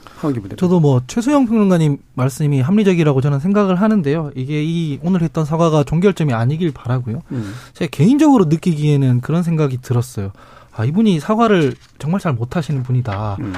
[0.56, 4.30] 저도 뭐 최소영 평론가님 말씀이 합리적이라고 저는 생각을 하는데요.
[4.34, 7.22] 이게 이 오늘 했던 사과가 종결점이 아니길 바라고요.
[7.32, 7.54] 음.
[7.74, 10.32] 제가 개인적으로 느끼기에는 그런 생각이 들었어요.
[10.74, 13.36] 아, 이분이 사과를 정말 잘 못하시는 분이다.
[13.40, 13.52] 음.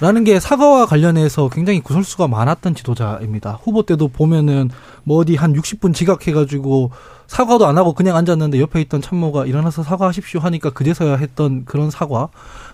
[0.00, 3.58] 라는 게 사과와 관련해서 굉장히 구설수가 많았던 지도자입니다.
[3.62, 4.70] 후보 때도 보면은
[5.02, 6.90] 뭐 어디 한 60분 지각해가지고
[7.26, 12.28] 사과도 안 하고 그냥 앉았는데 옆에 있던 참모가 일어나서 사과하십시오 하니까 그제서야 했던 그런 사과.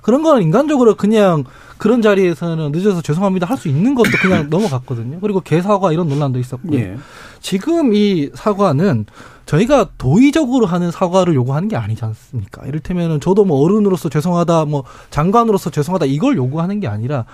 [0.06, 1.42] 그런 거는 인간적으로 그냥
[1.78, 5.18] 그런 자리에서는 늦어서 죄송합니다 할 수 있는 것도 그냥 넘어갔거든요.
[5.18, 6.78] 그리고 개사과 이런 논란도 있었고요.
[6.78, 6.96] 예.
[7.40, 9.06] 지금 이 사과는
[9.46, 12.64] 저희가 도의적으로 하는 사과를 요구하는 게 아니지 않습니까?
[12.66, 17.24] 이를테면은 저도 뭐 어른으로서 죄송하다, 뭐 장관으로서 죄송하다 이걸 요구하는 게 아니라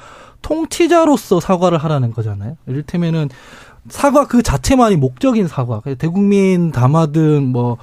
[0.40, 2.56] 통치자로서 사과를 하라는 거잖아요.
[2.66, 3.28] 이를테면은
[3.90, 5.82] 사과 그 자체만이 목적인 사과.
[5.98, 7.76] 대국민 담아든 뭐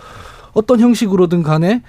[0.53, 1.83] 어떤 형식으로든 간에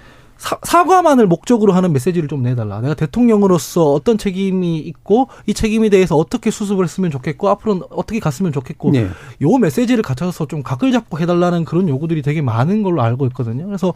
[0.63, 2.81] 사, 과만을 목적으로 하는 메시지를 좀 내달라.
[2.81, 8.51] 내가 대통령으로서 어떤 책임이 있고 이 책임에 대해서 어떻게 수습을 했으면 좋겠고 앞으로는 어떻게 갔으면
[8.51, 9.07] 좋겠고 네.
[9.41, 13.67] 요 메시지를 갖춰서 좀 각을 잡고 해달라는 그런 요구들이 되게 많은 걸로 알고 있거든요.
[13.67, 13.93] 그래서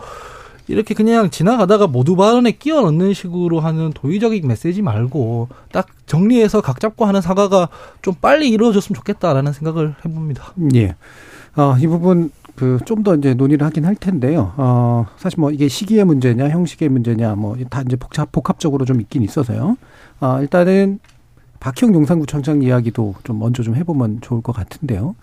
[0.67, 6.79] 이렇게 그냥 지나가다가 모두 발언에 끼워 넣는 식으로 하는 도의적인 메시지 말고 딱 정리해서 각
[6.79, 7.69] 잡고 하는 사과가
[8.03, 10.53] 좀 빨리 이루어졌으면 좋겠다라는 생각을 해봅니다.
[10.75, 10.95] 예.
[11.55, 14.53] 어, 이 부분 그 좀 더 이제 논의를 하긴 할 텐데요.
[14.57, 19.23] 어, 사실 뭐 이게 시기의 문제냐, 형식의 문제냐, 뭐 다 이제 복잡 복합적으로 좀 있긴
[19.23, 19.77] 있어서요.
[20.19, 20.99] 아, 일단은
[21.59, 25.15] 박형 용산구청장 이야기도 좀 먼저 좀 해보면 좋을 것 같은데요.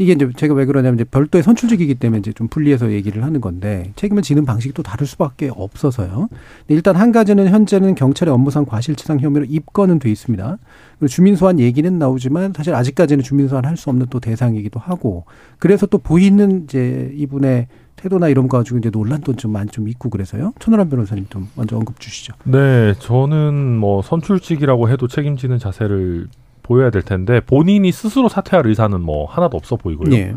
[0.00, 3.90] 이게 이제 제가 왜 그러냐면 이제 별도의 선출직이기 때문에 이제 좀 분리해서 얘기를 하는 건데
[3.96, 6.28] 책임을 지는 방식이 또 다를 수밖에 없어서요.
[6.68, 10.58] 일단 한 가지는 현재는 경찰의 업무상 과실치상 혐의로 입건은 돼 있습니다.
[10.98, 15.24] 그리고 주민소환 얘기는 나오지만 사실 아직까지는 주민소환 할 수 없는 또 대상이기도 하고
[15.60, 20.10] 그래서 또 보이는 이제 이분의 태도나 이런 거 가지고 이제 논란도 좀 많이 좀 있고
[20.10, 20.52] 그래서요.
[20.58, 22.34] 천하람 변호사님 좀 먼저 언급 주시죠.
[22.44, 26.28] 네, 저는 뭐 선출직이라고 해도 책임지는 자세를
[26.68, 30.10] 보여야 될 텐데 본인이 스스로 사퇴할 의사는 뭐 하나도 없어 보이고요.
[30.10, 30.34] 네.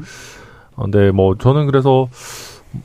[0.76, 2.08] 어, 근데 뭐 저는 그래서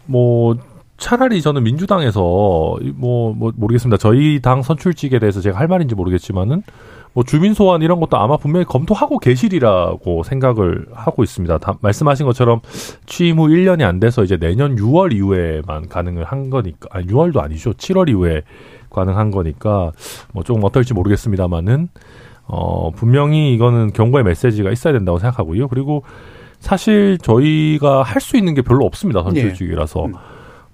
[0.04, 0.56] 뭐
[0.98, 3.98] 차라리 저는 민주당에서 뭐, 뭐 모르겠습니다.
[3.98, 6.62] 저희 당 선출직에 대해서 제가 할 말인지 모르겠지만은
[7.12, 11.58] 뭐 주민 소환 이런 것도 아마 분명히 검토하고 계시리라고 생각을 하고 있습니다.
[11.58, 12.60] 다 말씀하신 것처럼
[13.06, 17.72] 취임 후 1년이 안 돼서 이제 내년 6월 이후에만 가능을 한 거니까 아니 6월도 아니죠.
[17.72, 18.42] 7월 이후에
[18.90, 19.92] 가능한 거니까
[20.32, 21.88] 뭐 조금 어떨지 모르겠습니다만은
[22.46, 25.68] 어, 분명히 이거는 경고의 메시지가 있어야 된다고 생각하고요.
[25.68, 26.02] 그리고
[26.60, 29.22] 사실 저희가 할 수 있는 게 별로 없습니다.
[29.22, 30.00] 선출직이라서.
[30.00, 30.06] 네.
[30.08, 30.12] 음.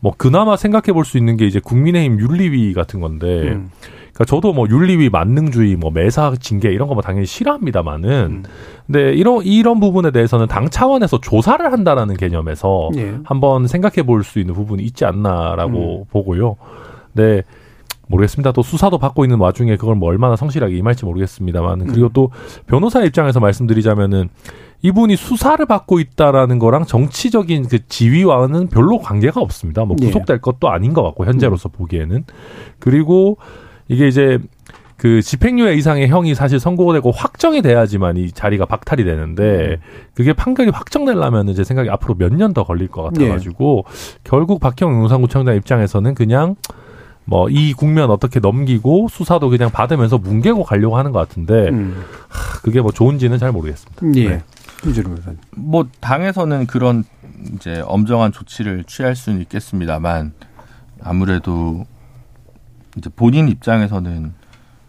[0.01, 3.71] 뭐 그나마 생각해 볼 수 있는 게 이제 국민의힘 윤리위 같은 건데 음.
[4.13, 8.43] 그러니까 저도 뭐 윤리위 만능주의 뭐 매사 징계 이런 거뭐 당연히 싫어합니다만은 음.
[8.87, 13.15] 근데 이런 이런 부분에 대해서는 당 차원에서 조사를 한다라는 개념에서 예.
[13.25, 16.05] 한번 생각해 볼 수 있는 부분이 있지 않나라고 음.
[16.11, 16.57] 보고요.
[17.13, 17.43] 네.
[18.09, 18.53] 모르겠습니다.
[18.53, 22.31] 또 수사도 받고 있는 와중에 그걸 뭐 얼마나 성실하게 임할지 모르겠습니다만 그리고 또
[22.67, 24.29] 변호사 입장에서 말씀드리자면은
[24.83, 29.85] 이분이 수사를 받고 있다라는 거랑 정치적인 그 지위와는 별로 관계가 없습니다.
[29.85, 30.07] 뭐 예.
[30.07, 30.41] 구속될 예.
[30.41, 32.25] 것도 아닌 것 같고 현재로서 보기에는
[32.81, 33.39] 그리고
[33.89, 34.39] 이게 이제
[34.97, 39.79] 그 집행유예 이상의 형이 사실 선고되고 확정이 돼야지만 이 자리가 박탈이 되는데
[40.15, 44.19] 그게 판결이 확정되려면 제 생각에 앞으로 몇 년 더 걸릴 것 같아가지고 네.
[44.23, 46.55] 결국 박형 용산구청장 입장에서는 그냥
[47.25, 52.05] 뭐 이 국면 어떻게 넘기고 수사도 그냥 받으면서 뭉개고 가려고 하는 것 같은데 음.
[52.29, 54.07] 하, 그게 뭐 좋은지는 잘 모르겠습니다.
[54.17, 54.29] 예.
[54.29, 54.43] 네.
[55.57, 57.05] 뭐 당에서는 그런
[57.55, 60.33] 이제 엄정한 조치를 취할 수는 있겠습니다만
[61.03, 61.87] 아무래도
[62.97, 64.33] 이제 본인 입장에서는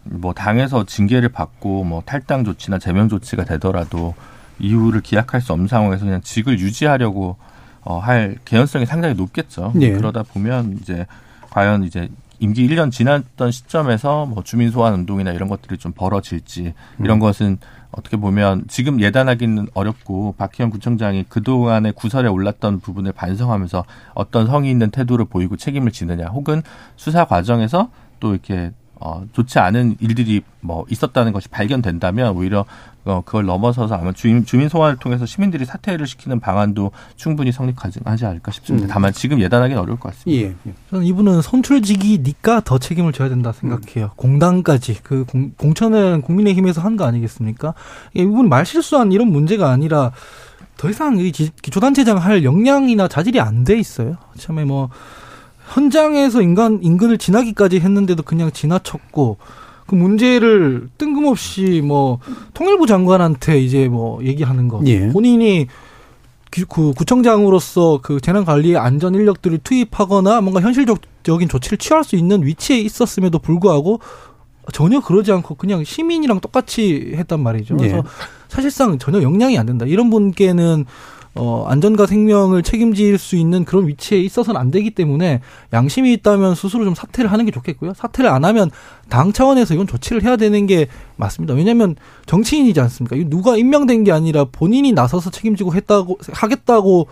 [0.04, 4.14] 뭐 당에서 징계를 받고 뭐 탈당 조치나 제명 조치가 되더라도
[4.58, 7.36] 이후를 기약할 수 없는 상황에서 그냥 직을 유지하려고
[7.82, 9.72] 어, 할 개연성이 상당히 높겠죠.
[9.74, 9.90] 네.
[9.92, 11.06] 그러다 보면 이제
[11.50, 17.18] 과연 이제 임기 1년 지났던 시점에서 뭐 주민 소환 운동이나 이런 것들이 좀 벌어질지 이런
[17.18, 17.20] 음.
[17.20, 17.58] 것은
[17.92, 24.90] 어떻게 보면 지금 예단하기는 어렵고 박희영 구청장이 그동안의 구설에 올랐던 부분을 반성하면서 어떤 성의 있는
[24.90, 26.62] 태도를 보이고 책임을 지느냐 혹은
[26.96, 28.72] 수사 과정에서 또 이렇게
[29.06, 32.64] 어, 좋지 않은 일들이 뭐 있었다는 것이 발견된다면 오히려
[33.04, 38.50] 어, 그걸 넘어서서 아마 주민, 주민 소환을 통해서 시민들이 사퇴를 시키는 방안도 충분히 성립하지 않을까
[38.50, 38.86] 싶습니다.
[38.86, 38.88] 음.
[38.90, 40.42] 다만 지금 예단하기는 어려울 것 같습니다.
[40.48, 40.74] 예, 예.
[40.88, 44.06] 저는 이분은 선출직이니까 더 책임을 져야 된다 생각해요.
[44.06, 44.10] 음.
[44.16, 47.74] 공당까지 그 공, 공천은 국민의힘에서 한 거 아니겠습니까?
[48.14, 50.12] 이분 말실수한 이런 문제가 아니라
[50.78, 54.16] 더 이상 이 기초단체장 할 역량이나 자질이 안 돼 있어요.
[54.38, 54.88] 처음에 뭐
[55.72, 59.38] 현장에서 인간 인근을 지나기까지 했는데도 그냥 지나쳤고
[59.86, 62.18] 그 문제를 뜬금없이 뭐
[62.54, 65.08] 통일부 장관한테 이제 뭐 얘기하는 거 예.
[65.08, 65.66] 본인이
[66.50, 72.78] 그 구청장으로서 그 재난 관리 안전 인력들을 투입하거나 뭔가 현실적인 조치를 취할 수 있는 위치에
[72.78, 74.00] 있었음에도 불구하고
[74.72, 77.76] 전혀 그러지 않고 그냥 시민이랑 똑같이 했단 말이죠.
[77.76, 78.02] 그래서 예.
[78.48, 79.84] 사실상 전혀 영향이 안 된다.
[79.84, 80.86] 이런 분께는
[81.36, 85.40] 어, 안전과 생명을 책임질 수 있는 그런 위치에 있어서는 안 되기 때문에
[85.72, 87.94] 양심이 있다면 스스로 좀 사퇴를 하는 게 좋겠고요.
[87.94, 88.70] 사퇴를 안 하면
[89.08, 91.54] 당 차원에서 이건 조치를 해야 되는 게 맞습니다.
[91.54, 93.16] 왜냐하면 정치인이지 않습니까?
[93.28, 97.08] 누가 임명된 게 아니라 본인이 나서서 책임지고 했다고 하겠다고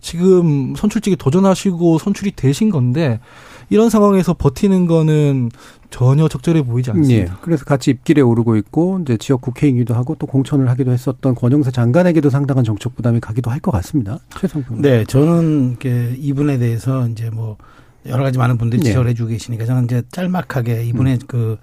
[0.00, 3.18] 지금 선출직에 도전하시고 선출이 되신 건데
[3.70, 5.50] 이런 상황에서 버티는 거는
[5.90, 7.32] 전혀 적절해 보이지 않습니다.
[7.32, 7.36] 예.
[7.42, 12.30] 그래서 같이 입길에 오르고 있고 이제 지역 국회이기도 하고 또 공천을 하기도 했었던 권영세 장관에게도
[12.30, 14.18] 상당한 정책 부담이 가기도 할 것 같습니다.
[14.38, 14.82] 최성평.
[14.82, 15.76] 네, 저는
[16.18, 17.56] 이분에 대해서 이제 뭐
[18.06, 18.84] 여러 가지 많은 분들이 예.
[18.88, 21.18] 지적을 해주고 계시니까 저는 이제 짤막하게 이분의 음.
[21.26, 21.56] 그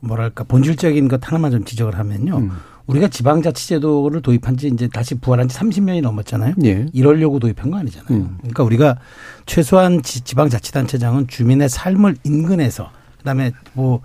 [0.00, 2.36] 뭐랄까 본질적인 것 하나만 좀 지적을 하면요.
[2.38, 2.50] 음.
[2.86, 6.54] 우리가 지방자치제도를 도입한 지 이제 다시 부활한 지 30년이 넘었잖아요.
[6.64, 6.86] 예.
[6.92, 8.08] 이러려고 도입한 거 아니잖아요.
[8.10, 8.36] 음.
[8.38, 8.98] 그러니까 우리가
[9.46, 14.00] 최소한 지방자치단체장은 주민의 삶을 인근에서 그다음에 뭐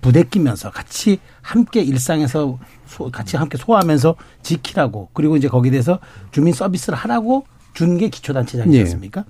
[0.00, 5.98] 부대끼면서 같이 함께 일상에서 소, 같이 함께 소화하면서 지키라고 그리고 이제 거기에 대해서
[6.32, 9.20] 주민 서비스를 하라고 준 게 기초단체장이었습니까?
[9.20, 9.24] 예.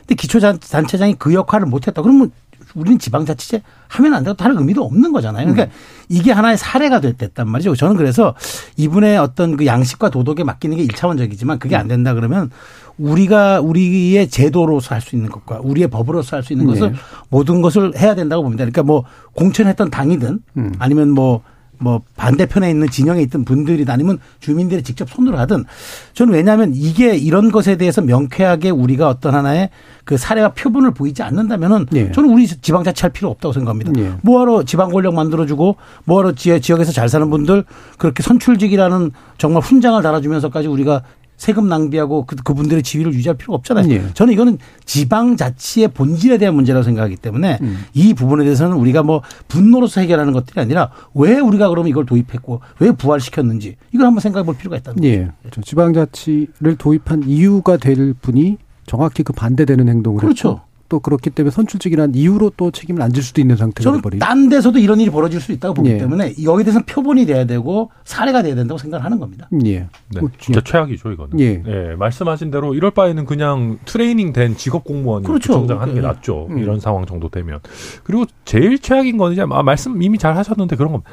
[0.00, 2.02] 근데 기초단체장이 그 역할을 못했다.
[2.02, 2.32] 그러면
[2.74, 5.46] 우리는 지방자치제 하면 안 되고 다른 의미도 없는 거잖아요.
[5.46, 5.78] 그러니까 음.
[6.08, 7.76] 이게 하나의 사례가 됐단 말이죠.
[7.76, 8.34] 저는 그래서
[8.76, 12.50] 이분의 어떤 그 양식과 도덕에 맡기는 게 일차원적이지만 그게 안 된다 그러면
[12.98, 16.98] 우리가 우리의 제도로서 할 수 있는 것과 우리의 법으로서 할 수 있는 것을 네.
[17.28, 18.62] 모든 것을 해야 된다고 봅니다.
[18.64, 20.72] 그러니까 뭐 공천했던 당이든 음.
[20.78, 21.42] 아니면 뭐
[21.78, 25.64] 뭐 반대편에 있는 진영에 있던 분들이 아니면 주민들이 직접 손으로 하든
[26.12, 29.70] 저는 왜냐하면 이게 이런 것에 대해서 명쾌하게 우리가 어떤 하나의
[30.04, 32.12] 그 사례와 표본을 보이지 않는다면은 예.
[32.12, 33.92] 저는 우리 지방자치할 필요 없다고 생각합니다.
[33.98, 34.12] 예.
[34.22, 37.64] 뭐하러 지방 권력 만들어주고 뭐하러 지역에서 잘 사는 분들
[37.98, 41.02] 그렇게 선출직이라는 정말 훈장을 달아주면서까지 우리가
[41.44, 43.90] 세금 낭비하고 그, 그분들의 지위를 유지할 필요가 없잖아요.
[43.90, 44.02] 예.
[44.14, 47.84] 저는 이거는 지방자치의 본질에 대한 문제라고 생각하기 때문에 음.
[47.92, 52.92] 이 부분에 대해서는 우리가 뭐 분노로서 해결하는 것들이 아니라 왜 우리가 그러면 이걸 도입했고 왜
[52.92, 55.32] 부활시켰는지 이걸 한번 생각해 볼 필요가 있다는 예.
[55.42, 55.60] 거죠.
[55.60, 60.62] 지방자치를 도입한 이유가 될 분이 정확히 그 반대되는 행동을 그렇죠.
[60.88, 64.18] 또 그렇기 때문에 선출직이라는 이유로 또 책임을 안 질 수도 있는 상태가 되버리죠.
[64.18, 65.98] 딴 데서도 이런 일이 벌어질 수 있다고 보기 예.
[65.98, 69.48] 때문에 여기에 대해서는 표본이 돼야 되고 사례가 돼야 된다고 생각을 하는 겁니다.
[69.64, 69.78] 예.
[70.10, 70.20] 네.
[70.20, 71.38] 뭐, 진짜 최악이죠 이거는.
[71.40, 71.62] 예.
[71.66, 71.94] 예.
[71.96, 75.52] 말씀하신 대로 이럴 바에는 그냥 트레이닝 된 직업 공무원이 그렇죠.
[75.52, 76.02] 정장 하는 게 예.
[76.02, 76.48] 낫죠.
[76.50, 76.58] 음.
[76.58, 77.60] 이런 상황 정도 되면.
[78.02, 81.10] 그리고 제일 최악인 건 이제 아, 말씀 이미 잘 하셨는데 그런 겁니다.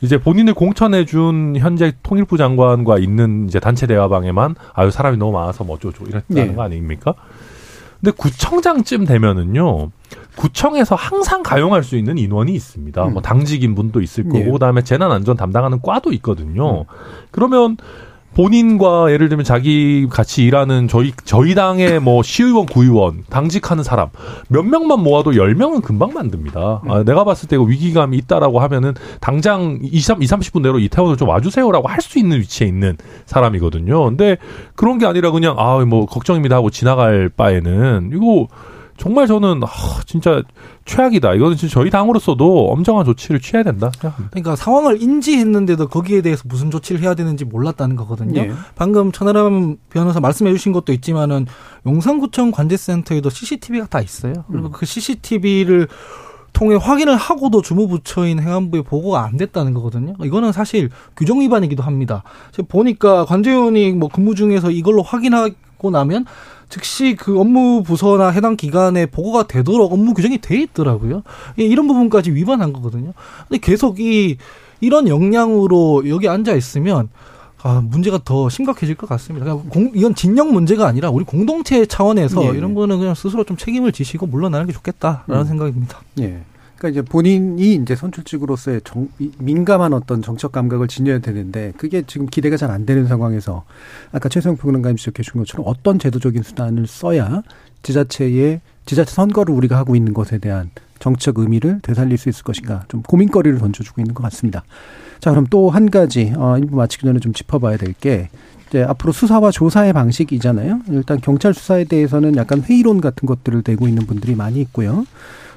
[0.00, 5.64] 이제 본인을 공천해 준 현재 통일부 장관과 있는 이제 단체 대화방에만 아유 사람이 너무 많아서
[5.64, 6.54] 뭐 어쩌고 이랬다는 네.
[6.54, 7.14] 거 아닙니까?
[8.04, 9.90] 근데 구청장쯤 되면은요.
[10.36, 13.02] 구청에서 항상 가용할 수 있는 인원이 있습니다.
[13.02, 13.12] 음.
[13.14, 14.50] 뭐 당직인 분도 있을 거고 네.
[14.50, 16.82] 그다음에 재난 안전 담당하는 과도 있거든요.
[16.82, 16.84] 음.
[17.30, 17.78] 그러면
[18.34, 24.08] 본인과 예를 들면 자기 같이 일하는 저희 저희 당의 뭐 시의원, 구의원, 당직하는 사람
[24.48, 26.82] 몇 명만 모아도 열명은 금방 만듭니다.
[26.88, 31.88] 아, 내가 봤을 때 위기감이 있다라고 하면은 당장 20, 2, 30분 내로 이태원을 좀 와주세요라고
[31.88, 34.04] 할 수 있는 위치에 있는 사람이거든요.
[34.04, 34.36] 근데
[34.74, 38.46] 그런 게 아니라 그냥 아 뭐 걱정입니다 하고 지나갈 바에는 이거
[38.96, 39.68] 정말 저는 아,
[40.06, 40.42] 진짜
[40.84, 41.34] 최악이다.
[41.34, 44.30] 이거는 진짜 저희 당으로서도 엄정한 조치를 취해야 된다 생각합니다.
[44.30, 48.42] 그러니까 상황을 인지했는데도 거기에 대해서 무슨 조치를 해야 되는지 몰랐다는 거거든요.
[48.42, 48.52] 네.
[48.76, 51.46] 방금 천하람 변호사 말씀해 주신 것도 있지만은
[51.86, 54.32] 용산구청 관제센터에도 CCTV가 다 있어요.
[54.48, 54.72] 그리고 음.
[54.72, 55.88] 그 CCTV를
[56.52, 60.14] 통해 확인을 하고도 주무부처인 행안부에 보고가 안 됐다는 거거든요.
[60.22, 62.22] 이거는 사실 규정 위반이기도 합니다.
[62.52, 66.24] 제가 보니까 관제원이 뭐 근무 중에서 이걸로 확인하고 나면
[66.74, 71.22] 즉시 그 업무 부서나 해당 기관에 보고가 되도록 업무 규정이 돼 있더라고요.
[71.60, 73.12] 예, 이런 부분까지 위반한 거거든요.
[73.46, 74.38] 근데 계속 이
[74.80, 77.10] 이런 역량으로 여기 앉아 있으면
[77.62, 79.44] 아, 문제가 더 심각해질 것 같습니다.
[79.44, 82.58] 그냥 공, 이건 진영 문제가 아니라 우리 공동체 차원에서 예.
[82.58, 85.44] 이런 거는 그냥 스스로 좀 책임을 지시고 물러나는 게 좋겠다라는 음.
[85.44, 86.00] 생각입니다.
[86.22, 86.42] 예.
[86.84, 92.58] 그러니까 이제 본인이 이제 선출직으로서의 정, 민감한 어떤 정책 감각을 지녀야 되는데 그게 지금 기대가
[92.58, 93.64] 잘 안 되는 상황에서
[94.10, 97.42] 아까 최성 평론가님 지적해 준 것처럼 어떤 제도적인 수단을 써야
[97.82, 103.02] 지자체의 지자체 선거를 우리가 하고 있는 것에 대한 정책 의미를 되살릴 수 있을 것인가 좀
[103.02, 104.64] 고민거리를 던져주고 있는 것 같습니다.
[105.20, 108.28] 자, 그럼 또 한 가지, 어, 일부 마치기 전에 좀 짚어봐야 될 게,
[108.68, 110.80] 이제 앞으로 수사와 조사의 방식이잖아요.
[110.88, 115.04] 일단 경찰 수사에 대해서는 약간 회의론 같은 것들을 대고 있는 분들이 많이 있고요.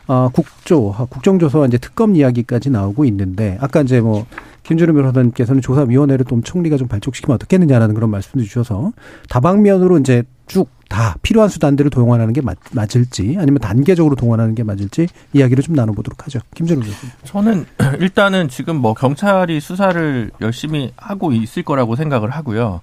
[0.08, 4.26] 어, 국조, 국정조사와 이제 특검 이야기까지 나오고 있는데, 아까 이제 뭐,
[4.64, 8.92] 김준우 변호사님께서는 조사위원회를 좀 총리가 좀 발족시키면 어떻겠느냐라는 그런 말씀도 주셔서
[9.30, 15.08] 다방면으로 이제 쭉 다 필요한 수단들을 동원하는 게 맞, 맞을지 아니면 단계적으로 동원하는 게 맞을지
[15.34, 16.40] 이야기를 좀 나눠보도록 하죠.
[16.56, 17.14] 김준우 교수님.
[17.26, 17.66] 저는
[18.00, 22.82] 일단은 지금 뭐 경찰이 수사를 열심히 하고 있을 거라고 생각을 하고요.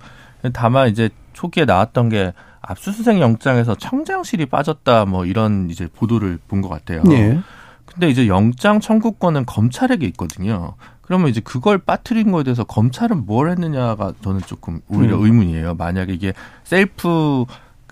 [0.53, 6.69] 다만 이제 초기에 나왔던 게 압수수색 영장에서 청장실이 빠졌다 뭐 이런 이제 보도를 본 것
[6.69, 7.03] 같아요.
[7.05, 7.39] 네.
[7.85, 10.75] 근데 이제 영장 청구권은 검찰에게 있거든요.
[11.03, 15.25] 그러면 이제 그걸 빠뜨린 거에 대해서 검찰은 뭘 했느냐가 저는 조금 오히려 음.
[15.27, 15.75] 의문이에요.
[15.75, 16.33] 만약에 이게
[16.65, 17.45] 셀프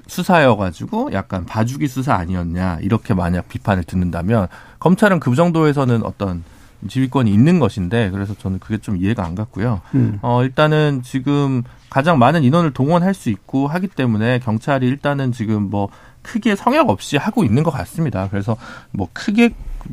[0.06, 6.42] 수사여가지고 약간 봐주기 수사 아니었냐 이렇게 만약 비판을 듣는다면 검찰은 그 정도에서는 어떤
[6.88, 9.80] 지휘권이 있는 것인데 그래서 저는 그게 좀 이해가 안 갔고요.
[9.94, 10.18] 음.
[10.22, 15.88] 어 일단은 지금 가장 많은 인원을 동원할 수 있고 하기 때문에 경찰이 일단은 지금 뭐
[16.22, 18.28] 크게 성역 없이 하고 있는 것 같습니다.
[18.30, 18.56] 그래서
[18.90, 19.50] 뭐 크게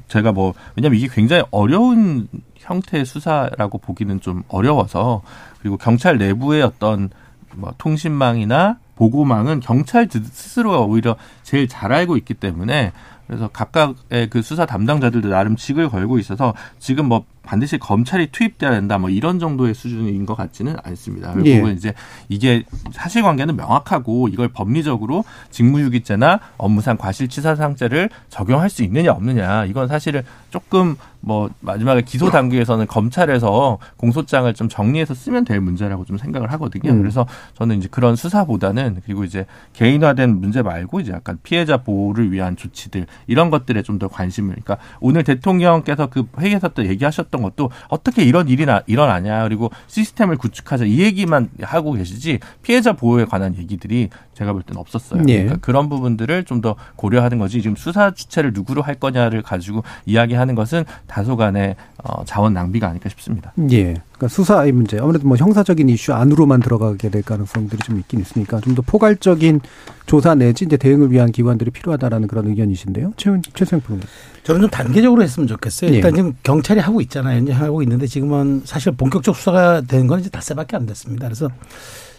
[0.08, 5.21] 제가 뭐 왜냐면 이게 굉장히 어려운 형태의 수사라고 보기는 좀 어려워서
[5.60, 7.10] 그리고 경찰 내부의 어떤
[7.56, 12.91] 뭐 통신망이나 보고망은 경찰 스스로가 오히려 제일 잘 알고 있기 때문에
[13.30, 18.98] 그래서 각각의 그 수사 담당자들도 나름 직을 걸고 있어서 지금 뭐 반드시 검찰이 투입돼야 된다
[18.98, 21.34] 뭐 이런 정도의 수준인 것 같지는 않습니다.
[21.34, 21.74] 결국은 예.
[21.74, 21.94] 이제
[22.28, 30.96] 이게 사실관계는 명확하고 이걸 법리적으로 직무유기죄나 업무상 과실치사상죄를 적용할 수 있느냐 없느냐 이건 사실은 조금
[31.22, 36.92] 뭐 마지막에 기소 단계에서는 검찰에서 공소장을 좀 정리해서 쓰면 될 문제라고 좀 생각을 하거든요.
[36.92, 37.00] 음.
[37.00, 42.56] 그래서 저는 이제 그런 수사보다는 그리고 이제 개인화된 문제 말고 이제 약간 피해자 보호를 위한
[42.56, 48.23] 조치들 이런 것들에 좀 더 관심을 그러니까 오늘 대통령께서 그 회의에서 또 얘기하셨던 것도 어떻게
[48.23, 54.10] 이런 일이 나, 일어나냐 그리고 시스템을 구축하자 이 얘기만 하고 계시지 피해자 보호에 관한 얘기들이
[54.36, 55.23] 제가 볼 때는 없었어요.
[55.28, 55.43] 예.
[55.43, 60.56] 그러니까 그런 부분들을 좀 더 고려하는 거지 지금 수사 주체를 누구로 할 거냐를 가지고 이야기하는
[60.56, 63.54] 것은 다소간의 어, 자원 낭비가 아닐까 싶습니다.
[63.71, 63.95] 예.
[64.20, 68.76] 그러니까 수사의 문제 아무래도 뭐 형사적인 이슈 안으로만 들어가게 될 가능성들이 좀 있긴 있으니까 좀
[68.76, 69.62] 더 포괄적인
[70.06, 73.14] 조사 내지 이제 대응을 위한 기관들이 필요하다라는 그런 의견이신데요.
[73.18, 74.06] 최, 최수영 프로님.
[74.44, 75.92] 저는 좀 단계적으로 했으면 좋겠어요.
[75.92, 76.16] 일단 예.
[76.18, 77.42] 지금 경찰이 하고 있잖아요.
[77.42, 81.28] 이제 하고 있는데 지금은 사실 본격적 수사가 되는 건 이제 닷새밖에 안 됐습니다.
[81.28, 81.50] 그래서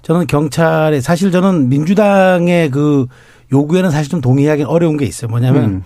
[0.03, 3.07] 저는 경찰에 사실 저는 민주당의 그
[3.53, 5.31] 요구에는 사실 좀 동의하기 어려운 게 있어요.
[5.31, 5.83] 뭐냐면 음.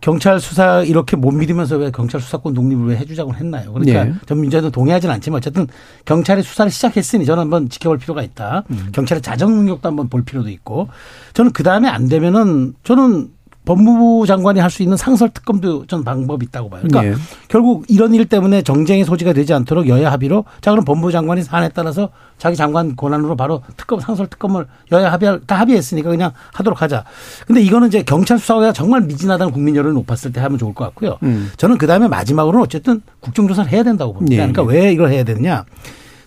[0.00, 3.72] 경찰 수사 이렇게 못 믿으면서 왜 경찰 수사권 독립을 왜 해주자고 했나요?
[3.72, 4.14] 그러니까 네.
[4.26, 5.66] 전 민주당도 동의하지는 않지만 어쨌든
[6.04, 8.64] 경찰이 수사를 시작했으니 저는 한번 지켜볼 필요가 있다.
[8.70, 8.88] 음.
[8.92, 10.88] 경찰의 자정 능력도 한번 볼 필요도 있고
[11.34, 13.28] 저는 그 다음에 안 되면은 저는
[13.64, 16.82] 법무부 장관이 할 수 있는 상설 특검도 전 방법이 있다고 봐요.
[16.84, 17.22] 그러니까 네.
[17.48, 21.70] 결국 이런 일 때문에 정쟁의 소지가 되지 않도록 여야 합의로 자 그럼 법무부 장관이 사안에
[21.74, 27.04] 따라서 자기 장관 권한으로 바로 특검 상설 특검을 여야 합의 다 합의했으니까 그냥 하도록 하자.
[27.46, 31.18] 근데 이거는 이제 경찰 수사가 정말 미진하다는 국민 여론이 높았을 때 하면 좋을 것 같고요.
[31.24, 31.50] 음.
[31.56, 34.46] 저는 그 다음에 마지막으로는 어쨌든 국정조사를 해야 된다고 봅니다.
[34.46, 34.52] 네.
[34.52, 35.64] 그러니까 왜 이걸 해야 되느냐?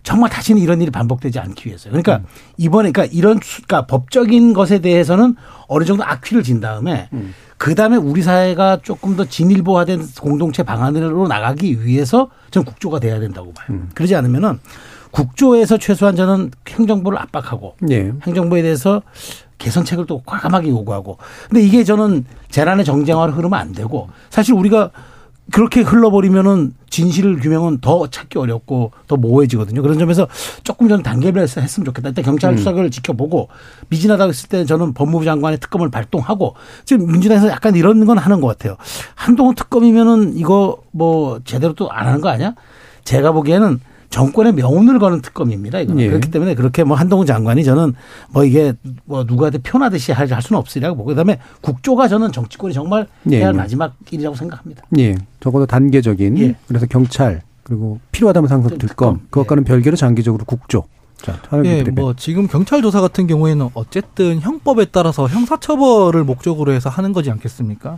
[0.03, 1.89] 정말 다시는 이런 일이 반복되지 않기 위해서.
[1.89, 2.25] 그러니까 음.
[2.57, 5.35] 이번에 그러니까 이런 그러니까 법적인 것에 대해서는
[5.67, 7.33] 어느 정도 악취를 진 다음에 음.
[7.57, 13.53] 그 다음에 우리 사회가 조금 더 진일보화된 공동체 방안으로 나가기 위해서 저는 국조가 돼야 된다고
[13.53, 13.67] 봐요.
[13.69, 13.89] 음.
[13.93, 14.59] 그러지 않으면은
[15.11, 18.11] 국조에서 최소한 저는 행정부를 압박하고 네.
[18.23, 19.01] 행정부에 대해서
[19.59, 21.17] 개선책을 또 과감하게 요구하고
[21.47, 24.91] 근데 이게 저는 재난의 정쟁화로 흐르면 안 되고 사실 우리가
[25.51, 29.81] 그렇게 흘러버리면은 진실 규명은 더 찾기 어렵고 더 모호해지거든요.
[29.81, 30.27] 그런 점에서
[30.63, 32.09] 조금 전 단계별로 했으면 좋겠다.
[32.09, 32.57] 일단 경찰 음.
[32.57, 32.89] 수사를 음.
[32.89, 33.49] 지켜보고
[33.89, 38.47] 미진하다고 했을 때 저는 법무부 장관의 특검을 발동하고 지금 민주당에서 약간 이런 건 하는 것
[38.47, 38.77] 같아요.
[39.15, 42.53] 한동훈 특검이면은 이거 뭐 제대로 또 안 하는 거 아니야?
[43.03, 43.79] 제가 보기에는
[44.13, 45.79] 정권의 명운을 거는 특검입니다.
[45.79, 46.07] 이거 예.
[46.07, 47.95] 그렇기 때문에 그렇게 뭐 한동훈 장관이 저는
[48.29, 48.73] 뭐 이게
[49.05, 53.37] 뭐 누구한테 표나듯이 할, 할 수는 없으리라고 보고 그다음에 국조가 저는 정치권이 정말 예.
[53.37, 54.83] 해야 할 마지막 일이라고 생각합니다.
[54.99, 55.15] 예.
[55.39, 56.55] 적어도 단계적인 예.
[56.67, 59.65] 그래서 경찰 그리고 필요하다면 상속 특검 그것과는 예.
[59.65, 60.83] 별개로 장기적으로 국조
[61.17, 67.13] 자, 예, 뭐 지금 경찰 조사 같은 경우에는 어쨌든 형법에 따라서 형사처벌을 목적으로 해서 하는
[67.13, 67.97] 거지 않겠습니까?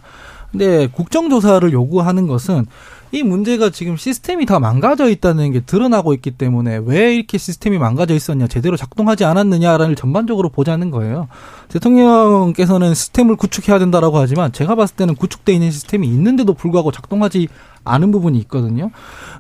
[0.52, 2.68] 근데 국정조사를 요구하는 것은
[3.16, 8.14] 이 문제가 지금 시스템이 다 망가져 있다는 게 드러나고 있기 때문에 왜 이렇게 시스템이 망가져
[8.14, 11.30] 있었냐, 제대로 작동하지 않았느냐를 전반적으로 보자는 거예요.
[11.70, 17.48] 대통령께서는 시스템을 구축해야 된다라고 하지만 제가 봤을 때는 구축돼 있는 시스템이 있는데도 불구하고 작동하지
[17.86, 18.92] 않은 부분이 있거든요.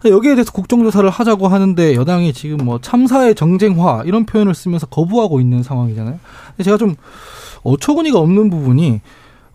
[0.06, 5.64] 여기에 대해서 국정조사를 하자고 하는데 여당이 지금 뭐 참사의 정쟁화 이런 표현을 쓰면서 거부하고 있는
[5.64, 6.18] 상황이잖아요.
[6.64, 6.96] 제가 좀
[7.64, 9.02] 어처구니가 없는 부분이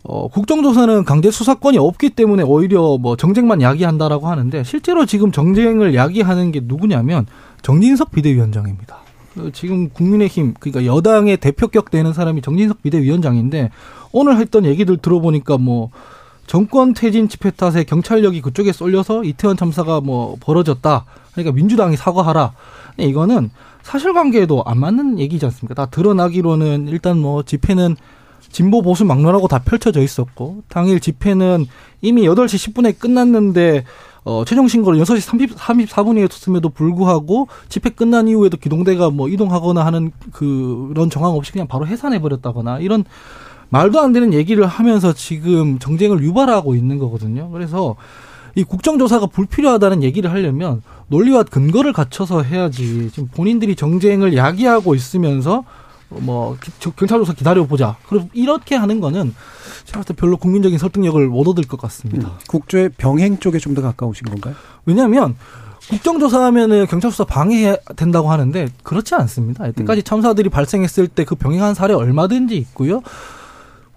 [0.03, 6.53] 어, 국정조사는 강제 수사권이 없기 때문에 오히려 뭐 정쟁만 야기한다라고 하는데 실제로 지금 정쟁을 야기하는
[6.53, 7.26] 게 누구냐면
[7.62, 8.98] 정진석 비대위원장입니다.
[9.34, 13.70] 그 지금 국민의힘 그러니까 여당의 대표격 되는 사람이 정진석 비대위원장인데
[14.12, 15.90] 오늘 했던 얘기들 들어보니까 뭐
[16.46, 21.05] 정권 퇴진 집회 탓에 경찰력이 그쪽에 쏠려서 이태원 참사가 뭐 벌어졌다.
[21.32, 22.53] 그러니까 민주당이 사과하라.
[22.98, 23.51] 이거는
[23.82, 25.74] 사실관계에도 안 맞는 얘기지 않습니까?
[25.74, 27.96] 다 드러나기로는 일단 뭐 집회는
[28.51, 31.66] 진보 보수 막론하고 다 펼쳐져 있었고 당일 집회는
[32.01, 33.84] 이미 8시 10분에 끝났는데
[34.24, 40.12] 어, 최종 신고를 6시 30, 34분에 했음에도 불구하고 집회 끝난 이후에도 기동대가 뭐 이동하거나 하는
[40.32, 43.05] 그런 정황 없이 그냥 바로 해산해 버렸다거나 이런
[43.70, 47.51] 말도 안 되는 얘기를 하면서 지금 정쟁을 유발하고 있는 거거든요.
[47.51, 47.97] 그래서
[48.57, 53.11] 이 국정조사가 불필요하다는 얘기를 하려면 논리와 근거를 갖춰서 해야지.
[53.12, 55.64] 지금 본인들이 정쟁을 야기하고 있으면서
[56.11, 57.96] 뭐 경찰 조사 기다려 보자.
[58.08, 59.34] 그리고 이렇게 하는 거는
[59.84, 62.28] 제가 볼때 별로 국민적인 설득력을 못 얻을 것 같습니다.
[62.28, 64.54] 음, 국조의 병행 쪽에 좀 더 가까우신 건가요?
[64.86, 65.36] 왜냐하면
[65.88, 69.66] 국정조사하면은 경찰 수사 방해해야 된다고 하는데 그렇지 않습니다.
[69.68, 70.04] 이때까지 음.
[70.04, 73.02] 참사들이 발생했을 때 그 병행한 사례 얼마든지 있고요.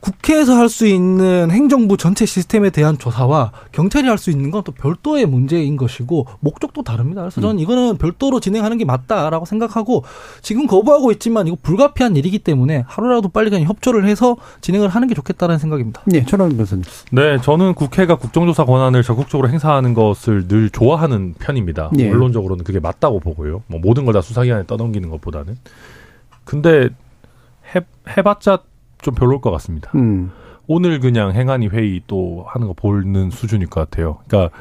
[0.03, 4.71] 국회에서 할 수 있는 행정부 전체 시스템에 대한 조사와 경찰이 할 수 있는 건 또
[4.73, 7.21] 별도의 문제인 것이고 목적도 다릅니다.
[7.21, 7.59] 그래서 저는 음.
[7.59, 10.03] 이거는 별도로 진행하는 게 맞다라고 생각하고
[10.41, 15.15] 지금 거부하고 있지만 이거 불가피한 일이기 때문에 하루라도 빨리 그냥 협조를 해서 진행을 하는 게
[15.15, 16.01] 좋겠다는 생각입니다.
[16.05, 16.83] 네, 천원 변호사님.
[17.11, 21.89] 네, 저는 국회가 국정조사 권한을 적극적으로 행사하는 것을 늘 좋아하는 편입니다.
[21.93, 22.09] 네.
[22.09, 23.63] 원론적으로는 그게 맞다고 보고요.
[23.67, 25.57] 뭐 모든 걸 다 수사기관에 떠넘기는 것보다는.
[26.45, 26.89] 근데
[27.75, 27.81] 해,
[28.17, 28.59] 해봤자
[29.03, 29.91] 좀 별로일 것 같습니다.
[29.95, 30.31] 음.
[30.67, 34.17] 오늘 그냥 행안위 회의 또 하는 거 보는 수준일 것 같아요.
[34.27, 34.55] 그러니까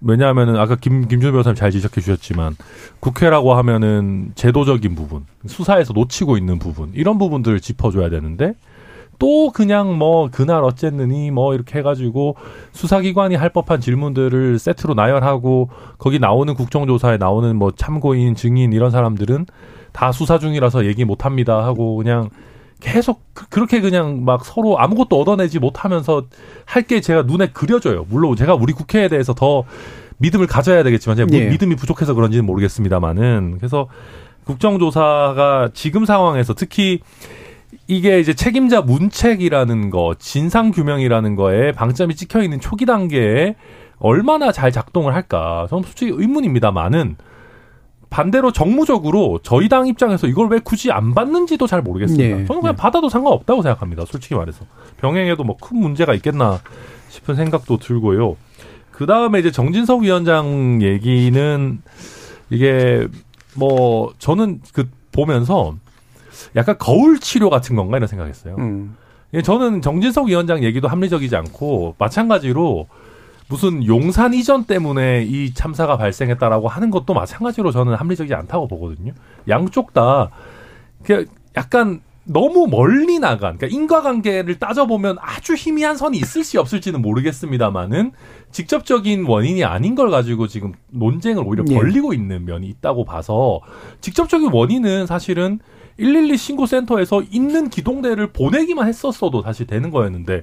[0.00, 2.56] 왜냐하면은 아까 김 김준호 변호사님 잘 지적해 주셨지만
[3.00, 8.54] 국회라고 하면은 제도적인 부분, 수사에서 놓치고 있는 부분 이런 부분들을 짚어줘야 되는데
[9.18, 12.34] 또 그냥 뭐 그날 어쨌느니 뭐 이렇게 해가지고
[12.72, 15.68] 수사기관이 할 법한 질문들을 세트로 나열하고
[15.98, 19.46] 거기 나오는 국정조사에 나오는 뭐 참고인 증인 이런 사람들은
[19.92, 22.30] 다 수사 중이라서 얘기 못합니다 하고 그냥
[22.82, 26.24] 계속 그, 렇게 그냥 막 서로 아무것도 얻어내지 못하면서
[26.64, 28.04] 할 게 제가 눈에 그려져요.
[28.08, 29.64] 물론 제가 우리 국회에 대해서 더
[30.18, 31.48] 믿음을 가져야 되겠지만 제가 예.
[31.48, 33.88] 믿음이 부족해서 그런지는 모르겠습니다만은 그래서
[34.44, 37.00] 국정조사가 지금 상황에서 특히
[37.86, 43.54] 이게 이제 책임자 문책이라는 거, 진상 규명이라는 거에 방점이 찍혀 있는 초기 단계에
[43.98, 45.66] 얼마나 잘 작동을 할까?
[45.70, 47.16] 저는 솔직히 의문입니다만은
[48.12, 52.36] 반대로 정무적으로 저희 당 입장에서 이걸 왜 굳이 안 받는지도 잘 모르겠습니다.
[52.36, 52.44] 네.
[52.44, 52.76] 저는 그냥 네.
[52.76, 54.04] 받아도 상관없다고 생각합니다.
[54.04, 54.66] 솔직히 말해서
[54.98, 56.60] 병행에도 뭐 큰 문제가 있겠나
[57.08, 58.36] 싶은 생각도 들고요.
[58.90, 61.80] 그 다음에 이제 정진석 위원장 얘기는
[62.50, 63.08] 이게
[63.56, 65.74] 뭐 저는 그 보면서
[66.54, 68.56] 약간 거울 치료 같은 건가 이런 생각했어요.
[68.58, 68.96] 음.
[69.42, 72.86] 저는 정진석 위원장 얘기도 합리적이지 않고 마찬가지로
[73.52, 79.12] 무슨 용산 이전 때문에 이 참사가 발생했다라고 하는 것도 마찬가지로 저는 합리적이지 않다고 보거든요.
[79.46, 80.30] 양쪽 다
[81.54, 88.12] 약간 너무 멀리 나간 그러니까 인과관계를 따져보면 아주 희미한 선이 있을지 없을지는 모르겠습니다만은
[88.52, 91.74] 직접적인 원인이 아닌 걸 가지고 지금 논쟁을 오히려 예.
[91.74, 93.60] 벌리고 있는 면이 있다고 봐서
[94.00, 95.58] 직접적인 원인은 사실은
[95.98, 100.42] 112 신고센터에서 있는 기동대를 보내기만 했었어도 사실 되는 거였는데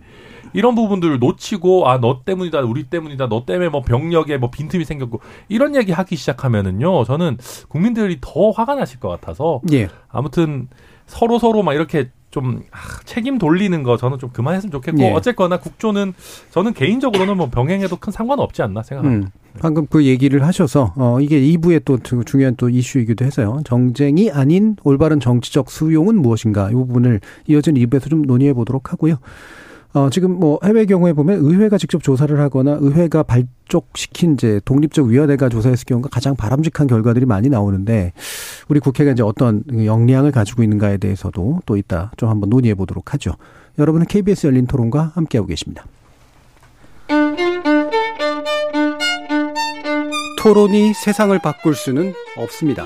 [0.53, 5.19] 이런 부분들을 놓치고 아 너 때문이다 우리 때문이다 너 때문에 뭐 병력에 뭐 빈틈이 생겼고
[5.49, 7.37] 이런 얘기 하기 시작하면은요 저는
[7.67, 9.89] 국민들이 더 화가 나실 것 같아서 예.
[10.09, 10.67] 아무튼
[11.05, 15.11] 서로 서로 막 이렇게 좀 아, 책임 돌리는 거 저는 좀 그만했으면 좋겠고 예.
[15.11, 16.13] 어쨌거나 국조는
[16.51, 19.31] 저는 개인적으로는 뭐 병행해도 큰 상관 없지 않나 생각합니다.
[19.35, 23.61] 음, 방금 그 얘기를 하셔서 어 이게 2부의 또 중요한 또 이슈이기도 해서요.
[23.65, 29.15] 정쟁이 아닌 올바른 정치적 수용은 무엇인가 이 부분을 이어진 2부에서 좀 논의해 보도록 하고요.
[29.93, 35.49] 어, 지금 뭐 해외 경우에 보면 의회가 직접 조사를 하거나 의회가 발족시킨 이제 독립적 위원회가
[35.49, 38.13] 조사했을 경우가 가장 바람직한 결과들이 많이 나오는데
[38.67, 43.33] 우리 국회가 이제 어떤 역량을 가지고 있는가에 대해서도 또 이따 좀 한번 논의해 보도록 하죠.
[43.79, 45.85] 여러분은 KBS 열린 토론과 함께하고 계십니다.
[50.37, 52.85] 토론이 세상을 바꿀 수는 없습니다.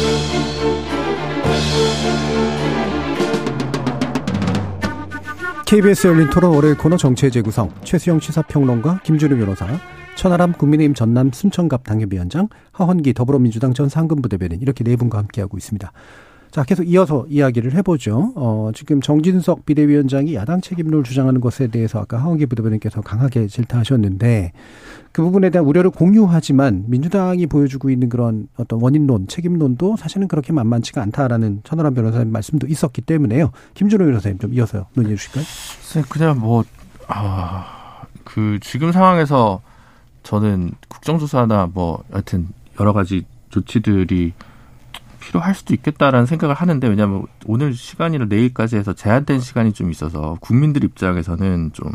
[5.71, 9.65] KBS 열린 토론 월요일 코너 정치의 재구성 최수영 시사평론가 김준우 변호사
[10.17, 15.93] 천하람 국민의힘 전남 순천갑 당협위원장 하헌기 더불어민주당 전 상근부 대변인 이렇게 네 분과 함께하고 있습니다.
[16.51, 18.33] 자, 계속 이어서 이야기를 해보죠.
[18.35, 24.51] 어, 지금 정진석 비대위원장이 야당 책임론을 주장하는 것에 대해서 아까 하원기 부대변인께서 강하게 질타하셨는데
[25.13, 31.01] 그 부분에 대한 우려를 공유하지만 민주당이 보여주고 있는 그런 어떤 원인론, 책임론도 사실은 그렇게 만만치가
[31.01, 33.51] 않다라는 천하람 변호사님 말씀도 있었기 때문에요.
[33.73, 35.45] 김준호 변호사님 좀 이어서 논의해 주실까요?
[36.09, 36.65] 그냥 뭐,
[37.07, 39.61] 아, 그 지금 상황에서
[40.23, 42.49] 저는 국정조사나 뭐 여하튼
[42.79, 44.33] 여러 가지 조치들이
[45.21, 50.83] 필요할 수도 있겠다라는 생각을 하는데 왜냐하면 오늘 시간이나 내일까지 해서 제한된 시간이 좀 있어서 국민들
[50.83, 51.91] 입장에서는 좀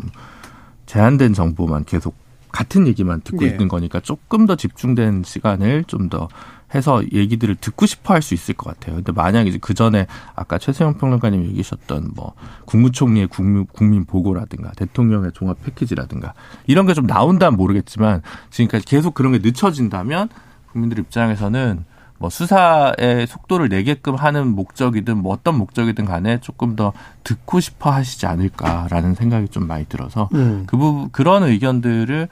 [0.87, 2.15] 제한된 정보만 계속
[2.51, 3.47] 같은 얘기만 듣고 네.
[3.47, 6.29] 있는 거니까 조금 더 집중된 시간을 좀 더
[6.75, 8.95] 해서 얘기들을 듣고 싶어 할 수 있을 것 같아요.
[8.95, 10.05] 근데 만약 이제 그 전에
[10.35, 12.33] 아까 최세영 평론가님 얘기하셨던 뭐
[12.65, 16.33] 국무총리의 국민, 국민 보고라든가 대통령의 종합 패키지라든가
[16.65, 20.27] 이런 게 좀 나온다면 모르겠지만 지금까지 계속 그런 게 늦춰진다면
[20.71, 21.85] 국민들 입장에서는
[22.19, 26.93] 뭐 수사의 속도를 내게끔 하는 목적이든 뭐 어떤 목적이든 간에 조금 더
[27.23, 30.63] 듣고 싶어 하시지 않을까라는 생각이 좀 많이 들어서 음.
[30.67, 32.27] 그 부분 그런 의견들을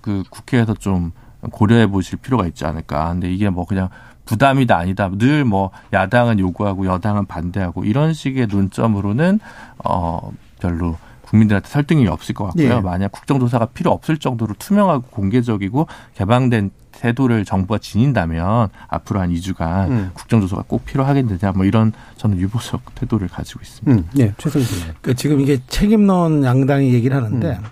[0.00, 1.12] 그 국회에서 좀
[1.50, 3.08] 고려해 보실 필요가 있지 않을까.
[3.12, 3.88] 근데 이게 뭐 그냥
[4.26, 5.10] 부담이다 아니다.
[5.10, 9.40] 늘 뭐 야당은 요구하고 여당은 반대하고 이런 식의 논점으로는
[9.84, 10.30] 어
[10.60, 12.74] 별로 국민들한테 설득력이 없을 것 같고요.
[12.76, 12.80] 예.
[12.80, 16.70] 만약 국정조사가 필요 없을 정도로 투명하고 공개적이고 개방된
[17.02, 20.10] 태도를 정부가 지닌다면 앞으로 한 2주간 음.
[20.14, 23.92] 국정조사가 꼭 필요하겠느냐 뭐 이런 저는 유보적 태도를 가지고 있습니다.
[23.92, 24.08] 음.
[24.14, 24.64] 네, 최선희
[25.00, 27.64] 그 지금 이게 책임론 양당이 얘기를 하는데 음.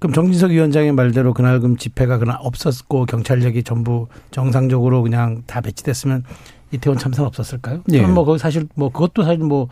[0.00, 6.24] 그럼 정진석 위원장의 말대로 그날 그 집회가 그날 없었고 경찰력이 전부 정상적으로 그냥 다 배치됐으면
[6.72, 7.82] 이태원 참사는 없었을까요?
[7.86, 8.00] 네.
[8.00, 9.68] 저는 뭐 거기 사실 뭐 그것도 사실 뭐뭐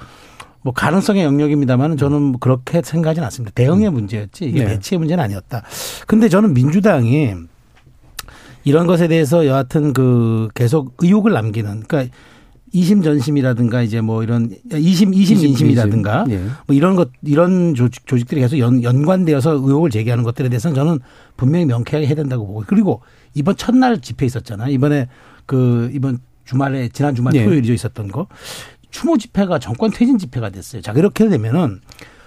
[0.62, 3.52] 뭐 가능성의 영역입니다만은 저는 뭐 그렇게 생각하지는 않습니다.
[3.56, 3.94] 대응의 음.
[3.94, 4.66] 문제였지 이게 네.
[4.66, 5.64] 배치의 문제는 아니었다.
[6.06, 7.34] 근데 저는 민주당이
[8.64, 12.14] 이런 것에 대해서 여하튼 그 계속 의혹을 남기는 그러니까
[12.72, 16.38] 이심 전심이라든가 이제 뭐 이런 이심 이심 인심이라든가 예.
[16.66, 20.98] 뭐 이런 것 이런 조직 조직들이 계속 연, 연관되어서 의혹을 제기하는 것들에 대해서는 저는
[21.36, 23.00] 분명히 명쾌하게 해야 된다고 보고 그리고
[23.34, 24.72] 이번 첫날 집회 있었잖아요.
[24.72, 25.06] 이번에
[25.46, 27.44] 그 이번 주말에 지난 주말 예.
[27.44, 28.26] 토요일에 있었던 거
[28.90, 30.82] 추모 집회가 정권 퇴진 집회가 됐어요.
[30.82, 31.80] 자 그렇게 되면은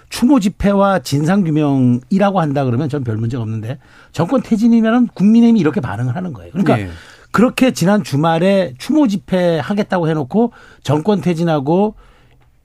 [0.08, 3.78] 추모 집회와 진상 규명이라고 한다 그러면 전 별 문제가 없는데
[4.12, 6.50] 정권 퇴진이면은 국민의힘이 이렇게 반응을 하는 거예요.
[6.52, 6.88] 그러니까 네.
[7.30, 10.52] 그렇게 지난 주말에 추모 집회 하겠다고 해놓고
[10.82, 11.94] 정권 퇴진하고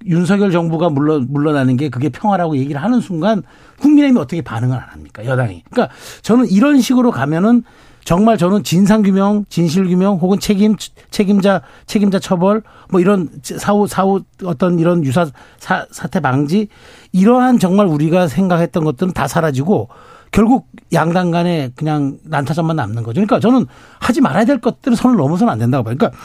[0.06, 3.44] 윤석열 정부가 물러 물러나는 게 그게 평화라고 얘기를 하는 순간
[3.80, 5.64] 국민의힘이 어떻게 반응을 안 합니까 여당이?
[5.70, 7.64] 그러니까 저는 이런 식으로 가면은
[8.04, 10.76] 정말 저는 진상규명, 진실규명 혹은 책임,
[11.10, 15.26] 책임자, 책임자 처벌 뭐 이런 사후, 사후 어떤 이런 유사
[15.58, 16.68] 사, 사태 방지
[17.14, 19.88] 이러한 정말 우리가 생각했던 것들은 다 사라지고
[20.32, 23.22] 결국 양당 간에 그냥 난타전만 남는 거죠.
[23.22, 23.68] 그러니까 저는
[24.00, 25.96] 하지 말아야 될 것들을 선을 넘어서는 안 된다고 봐요.
[25.98, 26.20] 그러니까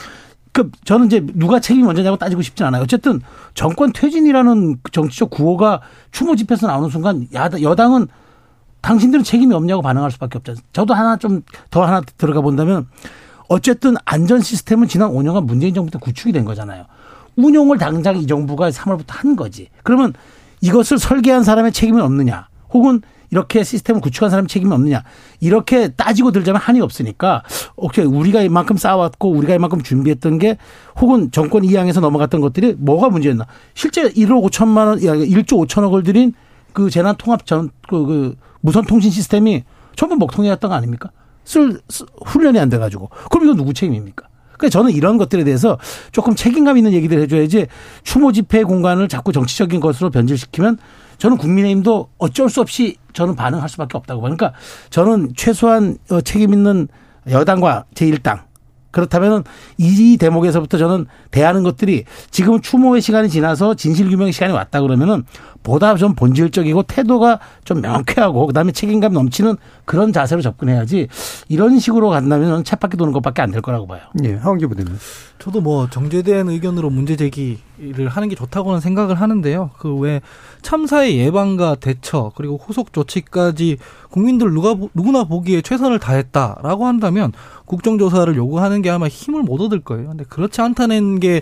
[0.51, 2.81] 그 저는 이제 누가 책임이 먼저냐고 따지고 싶진 않아요.
[2.81, 3.21] 어쨌든
[3.53, 5.81] 정권 퇴진이라는 정치적 구호가
[6.11, 8.07] 추모 집회에서 나오는 순간 야당, 여당은
[8.81, 10.61] 당신들은 책임이 없냐고 반응할 수밖에 없잖아요.
[10.73, 12.87] 저도 하나 좀 더 하나 들어가 본다면
[13.47, 16.85] 어쨌든 안전 시스템은 지난 5년간 문재인 정부 때 구축이 된 거잖아요.
[17.35, 19.69] 운용을 당장 이 정부가 3월부터 한 거지.
[19.83, 20.13] 그러면
[20.61, 22.47] 이것을 설계한 사람의 책임은 없느냐?
[22.73, 23.01] 혹은
[23.31, 25.03] 이렇게 시스템을 구축한 사람이 책임이 없느냐.
[25.39, 27.43] 이렇게 따지고 들자면 한이 없으니까
[27.75, 30.57] 오케이 우리가 이만큼 쌓아왔고 우리가 이만큼 준비했던 게
[30.99, 33.45] 혹은 정권 이양에서 넘어갔던 것들이 뭐가 문제였나.
[33.73, 36.33] 실제 1억 5천만 원, 1조 5천억을 들인
[36.73, 39.63] 그 재난 통합 전, 그, 그 무선 통신 시스템이
[39.95, 41.11] 전부 먹통이었던 거 아닙니까?
[41.43, 43.09] 쓸, 쓸 훈련이 안 돼가지고.
[43.29, 44.28] 그럼 이거 누구 책임입니까?
[44.59, 45.79] 그래서 저는 이런 것들에 대해서
[46.11, 47.67] 조금 책임감 있는 얘기를 해줘야지
[48.03, 50.77] 추모 집회 공간을 자꾸 정치적인 것으로 변질시키면
[51.17, 54.25] 저는 국민의힘도 어쩔 수 없이 저는 반응할 수밖에 없다고 봐.
[54.27, 54.53] 그러니까
[54.89, 56.87] 저는 최소한 어, 책임 있는
[57.27, 58.49] 여당과 제1당
[58.91, 59.43] 그렇다면
[59.77, 65.23] 이 대목에서부터 저는 대하는 것들이 지금 추모의 시간이 지나서 진실규명의 시간이 왔다 그러면은
[65.61, 71.07] 보다 좀 본질적이고 태도가 좀 명쾌하고 그다음에 책임감 넘치는 그런 자세로 접근해야지
[71.49, 74.01] 이런 식으로 간다면 챗바퀴 도는 것밖에 안 될 거라고 봐요.
[74.23, 74.97] 예, 하원기 부대는
[75.39, 79.71] 저도 뭐 정제된 의견으로 문제 제기를 하는 게 좋다고는 생각을 하는데요.
[79.77, 80.21] 그 왜
[80.61, 83.77] 참사의 예방과 대처 그리고 후속 조치까지
[84.11, 87.31] 국민들 누가 누구나 보기에 최선을 다했다라고 한다면
[87.65, 90.09] 국정조사를 요구하는 게 아마 힘을 못 얻을 거예요.
[90.09, 91.41] 근데 그렇지 않다는 게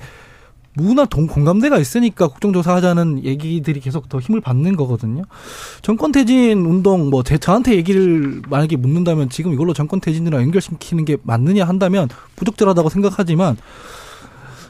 [0.77, 5.23] 누구나 동, 공감대가 있으니까 국정조사 하자는 얘기들이 계속 더 힘을 받는 거거든요.
[5.81, 11.17] 정권 퇴진 운동, 뭐, 제, 저한테 얘기를 만약에 묻는다면 지금 이걸로 정권 퇴진이랑 연결시키는 게
[11.23, 13.57] 맞느냐 한다면 부적절하다고 생각하지만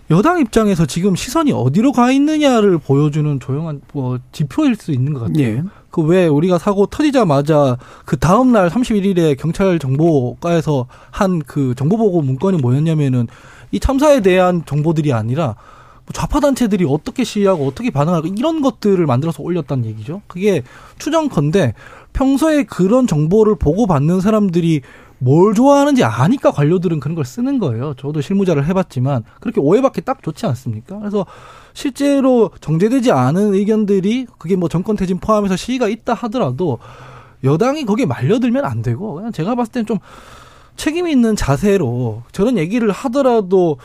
[0.09, 5.43] 여당 입장에서 지금 시선이 어디로 가 있느냐를 보여주는 조용한 뭐 지표일 수 있는 것 같아요.
[5.43, 5.63] 예.
[5.91, 12.59] 그왜 우리가 사고 터지자마자 그 다음 날 31일에 경찰 정보과에서 한 그 정보 보고 문건이
[12.59, 13.27] 뭐였냐면은
[13.71, 15.55] 이 참사에 대한 정보들이 아니라 뭐
[16.13, 20.21] 좌파 단체들이 어떻게 시위하고 어떻게 반응하고 이런 것들을 만들어서 올렸다는 얘기죠.
[20.27, 20.63] 그게
[20.99, 21.73] 추정컨대
[22.13, 24.81] 평소에 그런 정보를 보고 받는 사람들이
[25.19, 27.95] 뭘 좋아하는지 아니까 관료들은 그런 걸 쓰는 거예요.
[27.95, 30.99] 저도 실무자를 해봤지만 그렇게 오해받기 딱 좋지 않습니까?
[30.99, 31.25] 그래서
[31.73, 36.79] 실제로 정제되지 않은 의견들이 그게 뭐 정권 퇴진 포함해서 시위가 있다 하더라도
[37.43, 39.97] 여당이 거기에 말려들면 안 되고 그냥 제가 봤을 때는 좀
[40.75, 43.77] 책임 있는 자세로 저런 얘기를 하더라도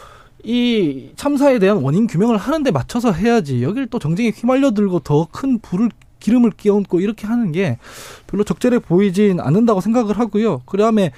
[0.44, 5.58] 이 참사에 대한 원인 규명을 하는데 맞춰서 해야지 여길 또 정쟁에 휘말려 들고 더 큰
[5.60, 5.90] 불을
[6.20, 7.78] 기름을 끼얹고 이렇게 하는 게
[8.26, 10.60] 별로 적절해 보이진 않는다고 생각을 하고요.
[10.66, 11.12] 그다음에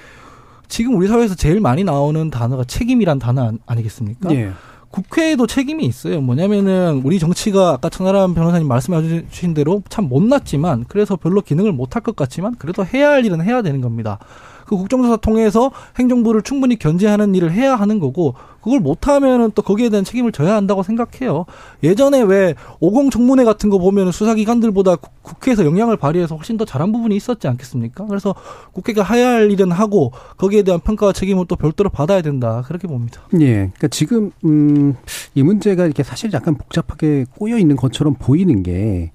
[0.69, 4.35] 지금 우리 사회에서 제일 많이 나오는 단어가 책임이란 단어 아니겠습니까?
[4.35, 4.53] 예.
[4.91, 6.21] 국회에도 책임이 있어요.
[6.21, 12.03] 뭐냐면은 우리 정치가 아까 천하람 변호사님 말씀해 주신 대로 참 못났지만 그래서 별로 기능을 못할
[12.03, 14.19] 것 같지만 그래도 해야 할 일은 해야 되는 겁니다.
[14.67, 18.35] 그 국정조사 통해서 행정부를 충분히 견제하는 일을 해야 하는 거고
[18.65, 21.45] 그걸 못하면은 또 거기에 대한 책임을 져야 한다고 생각해요.
[21.83, 27.15] 예전에 왜 오공 청문회 같은 거 보면 수사기관들보다 국회에서 영향을 발휘해서 훨씬 더 잘한 부분이
[27.15, 28.07] 있었지 않겠습니까?
[28.07, 28.35] 그래서
[28.73, 33.21] 국회가 해야 할 일은 하고 거기에 대한 평가와 책임을 또 별도로 받아야 된다 그렇게 봅니다.
[33.35, 34.95] 예, 그러니까 지금 음,
[35.35, 39.13] 이 문제가 이렇게 사실 약간 복잡하게 꼬여 있는 것처럼 보이는 게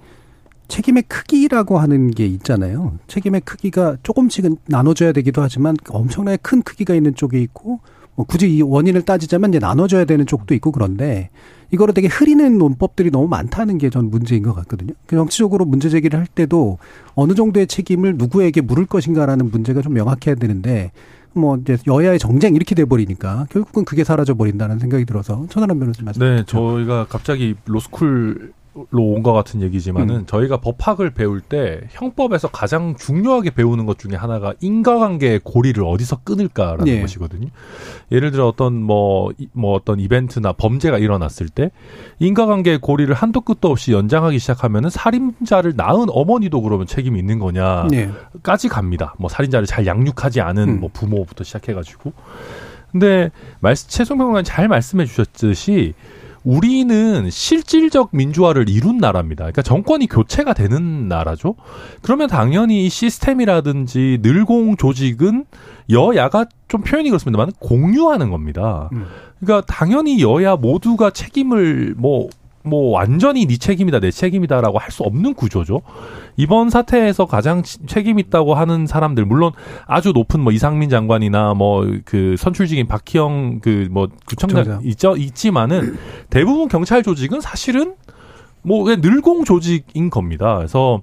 [0.70, 2.94] 책임의 크기라고 하는 게 있잖아요.
[3.08, 7.82] 책임의 크기가 조금씩은 나눠져야 되기도 하지만 엄청나게 큰 크기가 있는 쪽이 있고
[8.16, 11.30] 뭐 굳이 이 원인을 따지자면 이제 나눠져야 되는 쪽도 있고 그런데
[11.72, 14.94] 이거를 되게 흐리는 논법들이 너무 많다는 게 전 문제인 것 같거든요.
[15.08, 16.78] 그 정치적으로 문제 제기를 할 때도
[17.16, 20.92] 어느 정도의 책임을 누구에게 물을 것인가라는 문제가 좀 명확해야 되는데
[21.34, 26.06] 뭐 이제 여야의 정쟁 이렇게 돼 버리니까 결국은 그게 사라져 버린다는 생각이 들어서 천하람 변호사님
[26.06, 26.20] 말씀.
[26.22, 28.52] 네, 저희가 갑자기 로스쿨
[28.92, 30.26] 로 온 것 같은 얘기지만은 음.
[30.26, 36.88] 저희가 법학을 배울 때 형법에서 가장 중요하게 배우는 것 중에 하나가 인과관계의 고리를 어디서 끊을까라는
[36.88, 37.02] 예.
[37.02, 37.48] 것이거든요.
[38.12, 41.72] 예를 들어 어떤 뭐뭐 뭐 어떤 이벤트나 범죄가 일어났을 때
[42.20, 48.70] 인과관계의 고리를 한도 끝도 없이 연장하기 시작하면은 살인자를 낳은 어머니도 그러면 책임이 있는 거냐까지 예.
[48.70, 49.16] 갑니다.
[49.18, 50.80] 뭐 살인자를 잘 양육하지 않은 음.
[50.80, 52.14] 뭐 부모부터 시작해가지고.
[52.92, 55.94] 근데 말씀 최송병관 잘 말씀해 주셨듯이
[56.44, 59.44] 우리는 실질적 민주화를 이룬 나라입니다.
[59.44, 61.56] 그러니까 정권이 교체가 되는 나라죠.
[62.02, 65.46] 그러면 당연히 이 시스템이라든지 늘공 조직은
[65.90, 68.90] 여야가 좀 표현이 그렇습니다만 공유하는 겁니다.
[68.94, 69.06] 음.
[69.40, 72.30] 그러니까 당연히 여야 모두가 책임을 뭐
[72.64, 75.82] 뭐 완전히 네 책임이다 내 책임이다라고 할 수 없는 구조죠.
[76.36, 79.52] 이번 사태에서 가장 책임 있다고 하는 사람들 물론
[79.88, 85.98] 아주 높은 뭐 이상민 장관이나 뭐 그 선출직인 박희영 그 뭐 구청장 있죠 있지만은
[86.30, 87.96] 대부분 경찰 조직은 사실은
[88.62, 90.56] 뭐 늘공 조직인 겁니다.
[90.58, 91.02] 그래서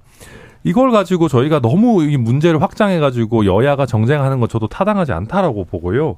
[0.63, 6.17] 이걸 가지고 저희가 너무 이 문제를 확장해 가지고 여야가 정쟁하는 건 저도 타당하지 않다라고 보고요.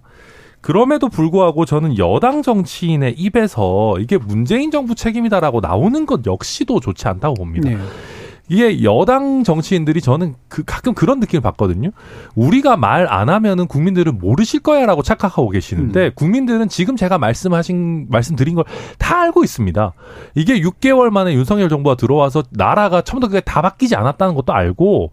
[0.62, 7.36] 그럼에도 불구하고 저는 여당 정치인의 입에서 이게 문재인 정부 책임이다라고 나오는 것 역시도 좋지 않다고
[7.36, 7.70] 봅니다.
[7.70, 7.78] 네.
[8.51, 11.91] 이게 여당 정치인들이 저는 그 가끔 그런 느낌을 받거든요.
[12.34, 16.12] 우리가 말 안 하면은 국민들은 모르실 거야라고 착각하고 계시는데 음.
[16.16, 18.64] 국민들은 지금 제가 말씀하신 말씀드린 걸
[18.97, 19.93] 다 알고 있습니다.
[20.36, 25.12] 이게 6개월 만에 윤석열 정부가 들어와서 나라가 처음부터 그게 다 바뀌지 않았다는 것도 알고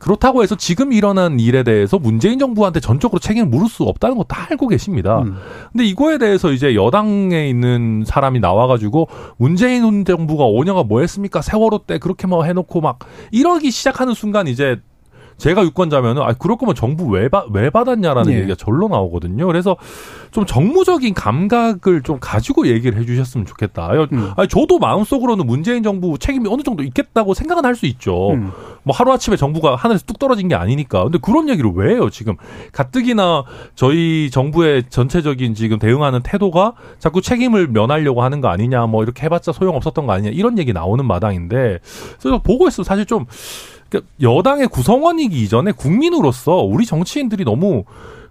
[0.00, 4.46] 그렇다고 해서 지금 일어난 일에 대해서 문재인 정부한테 전적으로 책임을 물을 수 없다는 거 다
[4.50, 5.22] 알고 계십니다.
[5.22, 5.36] 음.
[5.72, 11.42] 근데 이거에 대해서 이제 여당에 있는 사람이 나와가지고 문재인 정부가 5년간 뭐 했습니까?
[11.42, 13.00] 세월호 때 그렇게 뭐 해놓고 막
[13.32, 14.80] 이러기 시작하는 순간 이제
[15.40, 18.36] 제가 유권자면은 아 그럴 거면 정부 왜, 받, 왜 받았냐라는 예.
[18.38, 19.46] 얘기가 절로 나오거든요.
[19.46, 19.76] 그래서
[20.30, 23.90] 좀 정무적인 감각을 좀 가지고 얘기를 해주셨으면 좋겠다.
[24.12, 24.30] 음.
[24.36, 28.32] 아니 저도 마음속으로는 문재인 정부 책임이 어느 정도 있겠다고 생각은 할 수 있죠.
[28.32, 28.52] 음.
[28.82, 31.04] 뭐 하루 아침에 정부가 하늘에서 뚝 떨어진 게 아니니까.
[31.04, 32.36] 근데 그런 얘기를 왜 해요 지금?
[32.72, 39.24] 가뜩이나 저희 정부의 전체적인 지금 대응하는 태도가 자꾸 책임을 면하려고 하는 거 아니냐, 뭐 이렇게
[39.24, 41.78] 해봤자 소용 없었던 거 아니냐 이런 얘기 나오는 마당인데
[42.20, 43.24] 그래서 보고 있어 사실 좀.
[43.90, 47.84] 그러니까 여당의 구성원이기 이전에 국민으로서 우리 정치인들이 너무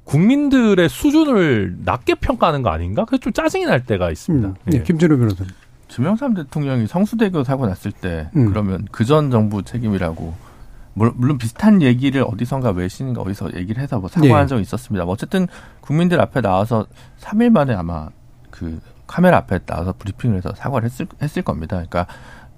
[0.06, 3.06] 국민들의 수준을 낮게 평가하는 거 아닌가?
[3.06, 4.48] 그래서 좀 짜증이 날 때가 있습니다.
[4.48, 4.84] 음, 네, 예.
[4.84, 5.54] 김준호 변호사님.
[5.90, 8.48] 김영삼 대통령이 성수대교 사고 났을 때 음.
[8.50, 10.34] 그러면 그 전 정부 책임이라고
[10.94, 14.48] 물론 비슷한 얘기를 어디선가 외신인가 어디서 얘기를 해서 뭐 사과한 네.
[14.48, 15.06] 적이 있었습니다.
[15.06, 15.48] 뭐 어쨌든
[15.82, 16.86] 국민들 앞에 나와서
[17.20, 18.10] 3일 만에 아마
[18.50, 21.78] 그 카메라 앞에 나와서 브리핑을 해서 사과를 했을, 했을 겁니다.
[21.78, 22.06] 그러니까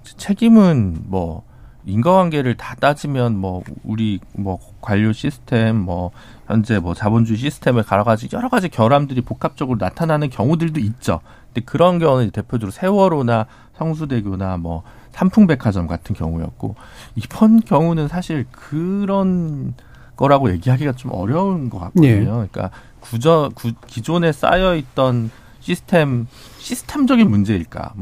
[0.04, 1.44] 책임은 뭐
[1.84, 6.10] 인과관계를 다 따지면 뭐 우리 뭐 관료 시스템 뭐
[6.46, 11.20] 현재 뭐 자본주의 시스템을 갈아가지 여러 가지 결함들이 복합적으로 나타나는 경우들도 있죠.
[11.46, 16.74] 근데 그런 경우는 대표적으로 세월호나 성수대교나 뭐 삼풍백화점 같은 경우였고
[17.16, 19.74] 이번 경우는 사실 그런
[20.16, 22.08] 거라고 얘기하기가 좀 어려운 것 같거든요.
[22.08, 22.24] 예.
[22.24, 22.70] 그러니까
[23.00, 25.30] 구저 구, 기존에 쌓여 있던
[25.62, 26.26] 시스템
[26.58, 27.94] 시스템적인 문제일까?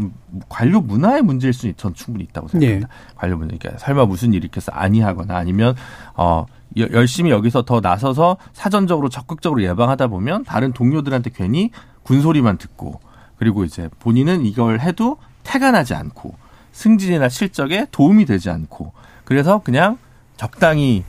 [0.49, 2.89] 관료 문화의 문제일 수는 전 충분히 있다고 생각합니다.
[2.89, 3.15] 네.
[3.17, 3.57] 관료 문제.
[3.57, 5.77] 그러니까 설마 무슨 일이 있겠어 아니하거나 아니면
[6.17, 6.47] 어
[6.77, 11.71] 열심히 여기서 더 나서서 사전적으로 적극적으로 예방하다 보면 다른 동료들한테 괜히
[12.05, 13.01] 군소리만 듣고
[13.37, 16.35] 그리고 이제 본인은 이걸 해도 태가 나지 않고
[16.73, 18.93] 승진이나 실적에 도움이 되지 않고
[19.25, 19.99] 그래서 그냥
[20.37, 21.05] 적당히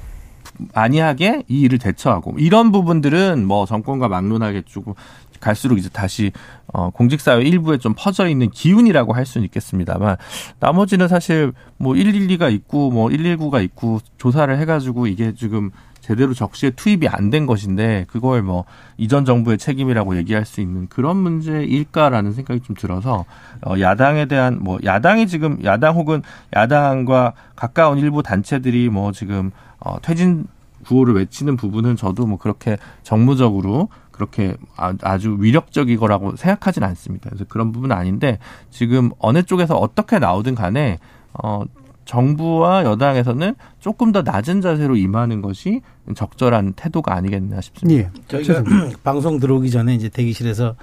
[0.73, 4.93] 아니하게 이 일을 대처하고 이런 부분들은 뭐 정권과 막론하게 조금
[5.41, 6.31] 갈수록 이제 다시
[6.67, 10.15] 어 공직사회 일부에 좀 퍼져 있는 기운이라고 할 수는 있겠습니다만
[10.59, 17.07] 나머지는 사실 뭐 112가 있고 뭐 119가 있고 조사를 해가지고 이게 지금 제대로 적시에 투입이
[17.07, 18.65] 안 된 것인데 그걸 뭐
[18.97, 23.25] 이전 정부의 책임이라고 얘기할 수 있는 그런 문제일까라는 생각이 좀 들어서
[23.65, 26.23] 어 야당에 대한 뭐 야당이 지금 야당 혹은
[26.55, 30.45] 야당과 가까운 일부 단체들이 뭐 지금 어 퇴진
[30.85, 33.89] 구호를 외치는 부분은 저도 뭐 그렇게 정무적으로
[34.21, 37.29] 그렇게 아, 아주 위력적이거라고 생각하진 않습니다.
[37.29, 38.37] 그래서 그런 부분은 아닌데
[38.69, 40.99] 지금 어느 쪽에서 어떻게 나오든 간에
[41.33, 41.63] 어
[42.05, 45.81] 정부와 여당에서는 조금 더 낮은 자세로 임하는 것이
[46.15, 48.01] 적절한 태도가 아니겠나 싶습니다.
[48.03, 48.09] 예.
[48.27, 48.63] 저희가
[49.03, 50.75] 방송 들어오기 전에 이제 대기실에서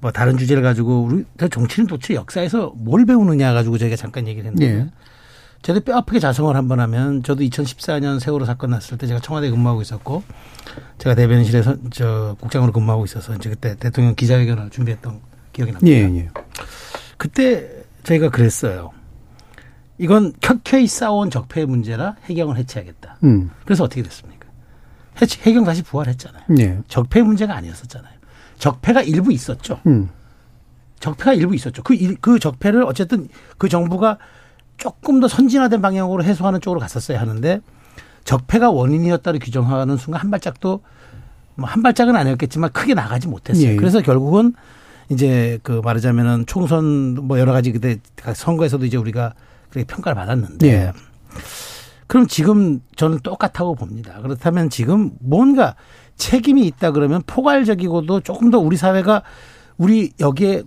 [0.00, 4.66] 뭐 다른 주제를 가지고 우리 정치는 도대체 역사에서 뭘 배우느냐 가지고 저희가 잠깐 얘기를 했는데
[4.66, 4.90] 예.
[5.64, 9.80] 저도 뼈 아프게 자성을 한번 하면 저도 2014년 세월호 사건 났을 때 제가 청와대 근무하고
[9.80, 10.22] 있었고
[10.98, 15.20] 제가 대변인실에서 저 국장으로 근무하고 있어서 이제 그때 대통령 기자회견을 준비했던
[15.54, 15.90] 기억이 납니다.
[15.90, 16.28] 예, 예.
[17.16, 17.66] 그때
[18.02, 18.92] 저희가 그랬어요.
[19.96, 23.20] 이건 켜켜이 싸운 적폐의 문제라 해경을 해체하겠다.
[23.24, 23.50] 음.
[23.64, 24.46] 그래서 어떻게 됐습니까?
[25.22, 26.42] 해체, 해경 다시 부활했잖아요.
[26.58, 26.78] 예.
[26.88, 28.12] 적폐 문제가 아니었었잖아요.
[28.58, 29.80] 적폐가 일부 있었죠.
[29.86, 30.10] 음.
[31.00, 31.82] 적폐가 일부 있었죠.
[31.82, 34.18] 그, 일, 그 적폐를 어쨌든 그 정부가
[34.76, 37.60] 조금 더 선진화된 방향으로 해소하는 쪽으로 갔었어야 하는데
[38.24, 40.80] 적폐가 원인이었다를 규정하는 순간 한 발짝도
[41.56, 43.70] 뭐 한 발짝은 아니었겠지만 크게 나가지 못했어요.
[43.70, 43.76] 예.
[43.76, 44.54] 그래서 결국은
[45.08, 47.98] 이제 그 말하자면은 총선 뭐 여러 가지 그때
[48.34, 49.34] 선거에서도 이제 우리가
[49.70, 50.92] 그렇게 평가를 받았는데 예.
[52.06, 54.20] 그럼 지금 저는 똑같다고 봅니다.
[54.22, 55.74] 그렇다면 지금 뭔가
[56.16, 59.22] 책임이 있다 그러면 포괄적이고도 조금 더 우리 사회가
[59.76, 60.62] 우리 여기에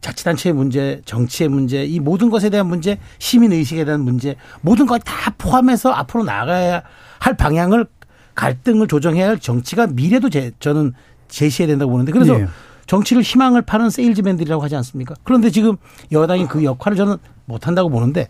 [0.00, 5.34] 자치단체의 문제, 정치의 문제, 이 모든 것에 대한 문제, 시민 의식에 대한 문제, 모든 것다
[5.36, 6.82] 포함해서 앞으로 나가야
[7.18, 7.86] 할 방향을
[8.34, 10.94] 갈등을 조정해야 할 정치가 미래도 제, 저는
[11.28, 12.46] 제시해야 된다고 보는데 그래서 네.
[12.86, 15.14] 정치를 희망을 파는 세일즈맨들이라고 하지 않습니까?
[15.22, 15.76] 그런데 지금
[16.10, 18.28] 여당이 그 역할을 저는 못 한다고 보는데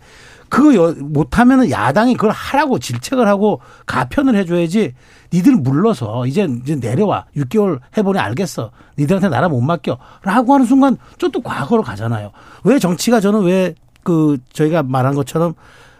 [0.51, 4.93] 그 못하면 은 야당이 그걸 하라고 질책을 하고 가편을 해줘야지
[5.33, 7.25] 니들 물러서 이제 이제 내려와.
[7.37, 8.69] 6개월 해보니 알겠어.
[8.99, 12.31] 니들한테 나라 못 맡겨라고 하는 순간 좀 또 과거로 가잖아요.
[12.65, 13.73] 왜 정치가 저는 왜
[14.03, 15.53] 그 저희가 말한 것처럼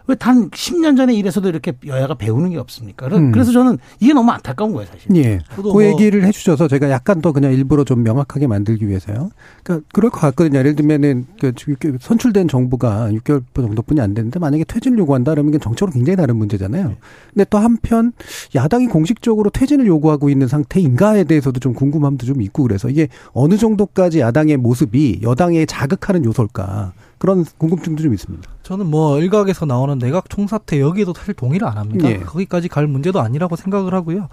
[0.07, 3.07] 왜 단 10년 전에 이래서도 이렇게 여야가 배우는 게 없습니까?
[3.07, 3.31] 음.
[3.31, 5.15] 그래서 저는 이게 너무 안타까운 거예요, 사실.
[5.15, 5.39] 예.
[5.55, 9.31] 그 뭐 얘기를 해주셔서 제가 약간 더 그냥 일부러 좀 명확하게 만들기 위해서요.
[9.63, 10.59] 그러니까 그럴 것 같거든요.
[10.59, 11.53] 예를 들면은 그
[11.99, 16.87] 선출된 정부가 6개월 정도뿐이 안 되는데 만약에 퇴진을 요구한다 그러면 이건 정책으로 굉장히 다른 문제잖아요.
[16.89, 16.97] 네.
[17.33, 18.11] 근데 또 한편
[18.55, 24.19] 야당이 공식적으로 퇴진을 요구하고 있는 상태인가에 대해서도 좀 궁금함도 좀 있고 그래서 이게 어느 정도까지
[24.19, 26.93] 야당의 모습이 여당에 자극하는 요소일까.
[27.21, 28.49] 그런 궁금증도 좀 있습니다.
[28.63, 32.09] 저는 뭐 일각에서 나오는 내각 총사태 여기에도 사실 동의를 안 합니다.
[32.09, 32.17] 예.
[32.17, 34.27] 거기까지 갈 문제도 아니라고 생각을 하고요.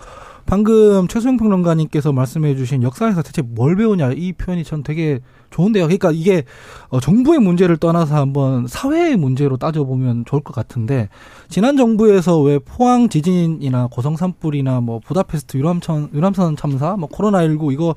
[0.47, 5.21] 방금 최수영 평론가님께서 말씀해 주신 역사에서 대체 뭘 배우냐 이 표현이 전 되게
[5.51, 5.85] 좋은데요.
[5.85, 6.45] 그러니까 이게
[6.89, 11.11] 어, 정부의 문제를 떠나서 한번 사회의 문제로 따져보면 좋을 것 같은데
[11.51, 17.71] 지난 정부에서 왜 포항 지진이나 고성 산불이나 뭐 부다페스트 유람선 유람선 참사 뭐 코로나 19
[17.71, 17.95] 이거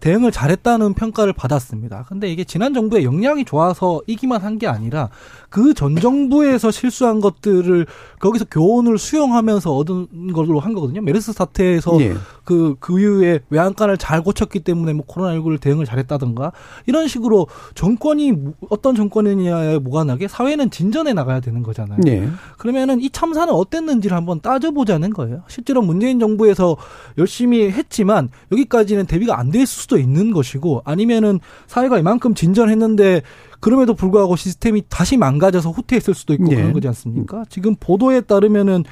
[0.00, 2.06] 대응을 잘했다는 평가를 받았습니다.
[2.08, 5.08] 근데 이게 지난 정부의 역량이 좋아서 이기만 한 게 아니라
[5.48, 7.86] 그 전 정부에서 실수한 것들을
[8.18, 11.00] 거기서 교훈을 수용하면서 얻은 걸로 한 거거든요.
[11.02, 12.14] 메르스 사태에서 예.
[12.44, 16.52] 그, 그 이후에 외양간을 잘 고쳤기 때문에 뭐 코로나19를 대응을 잘했다든가
[16.86, 18.34] 이런 식으로 정권이
[18.68, 22.00] 어떤 정권이냐에 무관하게 사회는 진전해 나가야 되는 거잖아요.
[22.06, 22.28] 예.
[22.58, 25.42] 그러면은 이 참사는 어땠는지를 한번 따져보자는 거예요.
[25.48, 26.76] 실제로 문재인 정부에서
[27.18, 33.22] 열심히 했지만 여기까지는 대비가 안 될 수도 있는 것이고 아니면은 사회가 이만큼 진전했는데
[33.60, 36.56] 그럼에도 불구하고 시스템이 다시 망가져서 후퇴했을 수도 있고 예.
[36.56, 37.44] 그런 거지 않습니까?
[37.48, 38.84] 지금 보도에 따르면은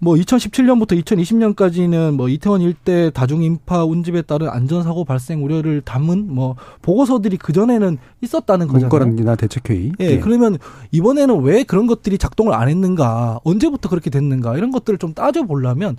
[0.00, 6.32] 뭐 2017년부터 2020년까지는 뭐 이태원 일대 다중 인파 운집에 따른 안전 사고 발생 우려를 담은
[6.32, 8.88] 뭐 보고서들이 그 전에는 있었다는 거잖아요.
[8.88, 9.92] 문건이나 대책회의.
[10.00, 10.20] 예, 예.
[10.20, 10.58] 그러면
[10.92, 15.96] 이번에는 왜 그런 것들이 작동을 안 했는가, 언제부터 그렇게 됐는가 이런 것들을 좀 따져 보려면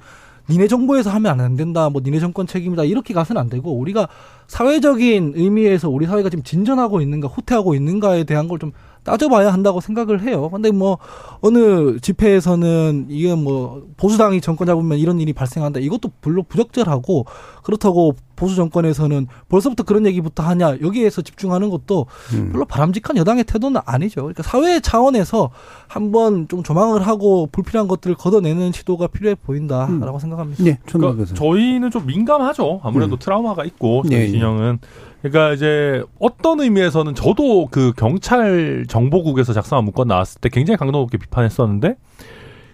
[0.50, 1.90] 니네 정부에서 하면 안 된다.
[1.90, 2.84] 뭐 니네 정권 책임이다.
[2.84, 4.08] 이렇게 가서는 안 되고 우리가
[4.48, 8.72] 사회적인 의미에서 우리 사회가 지금 진전하고 있는가 후퇴하고 있는가에 대한 걸 좀
[9.04, 10.50] 따져봐야 한다고 생각을 해요.
[10.50, 10.98] 근데 뭐
[11.42, 15.80] 어느 집회에서는 이게 뭐 보수당이 정권 잡으면 이런 일이 발생한다.
[15.80, 17.26] 이것도 별로 부적절하고
[17.64, 22.50] 그렇다고 보수 정권에서는 벌써부터 그런 얘기부터 하냐 여기에서 집중하는 것도 음.
[22.52, 24.22] 별로 바람직한 여당의 태도는 아니죠.
[24.22, 25.50] 그러니까 사회 차원에서
[25.88, 30.20] 한번 좀 조망을 하고 불필요한 것들을 걷어내는 시도가 필요해 보인다라고 음.
[30.20, 30.64] 생각합니다.
[30.64, 32.80] 네, 그러니까 저희는 좀 민감하죠.
[32.84, 33.20] 아무래도 음.
[33.20, 34.80] 트라우마가 있고 저희 네, 진영은.
[35.22, 41.18] 그러니까 이제 어떤 의미에서는 저도 그 경찰 정보국에서 작성한 문건 나왔을 때 굉장히 강도 높게
[41.18, 41.98] 비판했었는데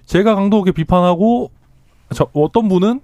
[0.05, 1.49] 제가 강도 높게 비판하고
[2.13, 3.01] 저 어떤 분은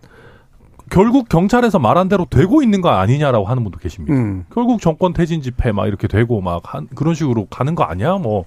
[0.92, 4.14] 결국 경찰에서 말한 대로 되고 있는 거 아니냐라고 하는 분도 계십니다.
[4.14, 4.46] 음.
[4.54, 8.18] 결국 정권 퇴진 집회 막 이렇게 되고 막 한, 그런 식으로 가는 거 아니야?
[8.18, 8.44] 뭐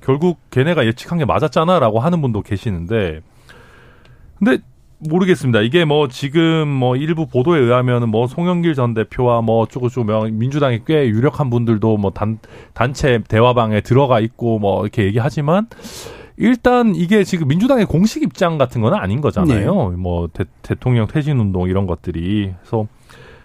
[0.00, 3.20] 결국 걔네가 예측한 게 맞았잖아라고 하는 분도 계시는데
[4.38, 4.58] 근데
[5.00, 5.60] 모르겠습니다.
[5.60, 11.08] 이게 뭐 지금 뭐 일부 보도에 의하면은 뭐 송영길 전 대표와 뭐 어쩌고저쩌고 민주당이 꽤
[11.08, 12.38] 유력한 분들도 뭐 단
[12.74, 15.66] 단체 대화방에 들어가 있고 뭐 이렇게 얘기하지만
[16.38, 19.90] 일단 이게 지금 민주당의 공식 입장 같은 건 아닌 거잖아요.
[19.90, 19.96] 네.
[19.96, 22.86] 뭐 대, 대통령 퇴진 운동 이런 것들이 그래서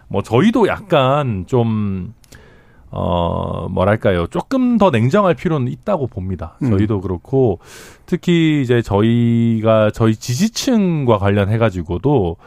[0.08, 2.14] 뭐 저희도 약간 좀
[2.96, 4.28] 어, 뭐랄까요.
[4.28, 6.58] 조금 더 냉정할 필요는 있다고 봅니다.
[6.62, 6.70] 음.
[6.70, 7.58] 저희도 그렇고,
[8.06, 12.38] 특히 이제 저희가, 저희 지지층과 관련해가지고도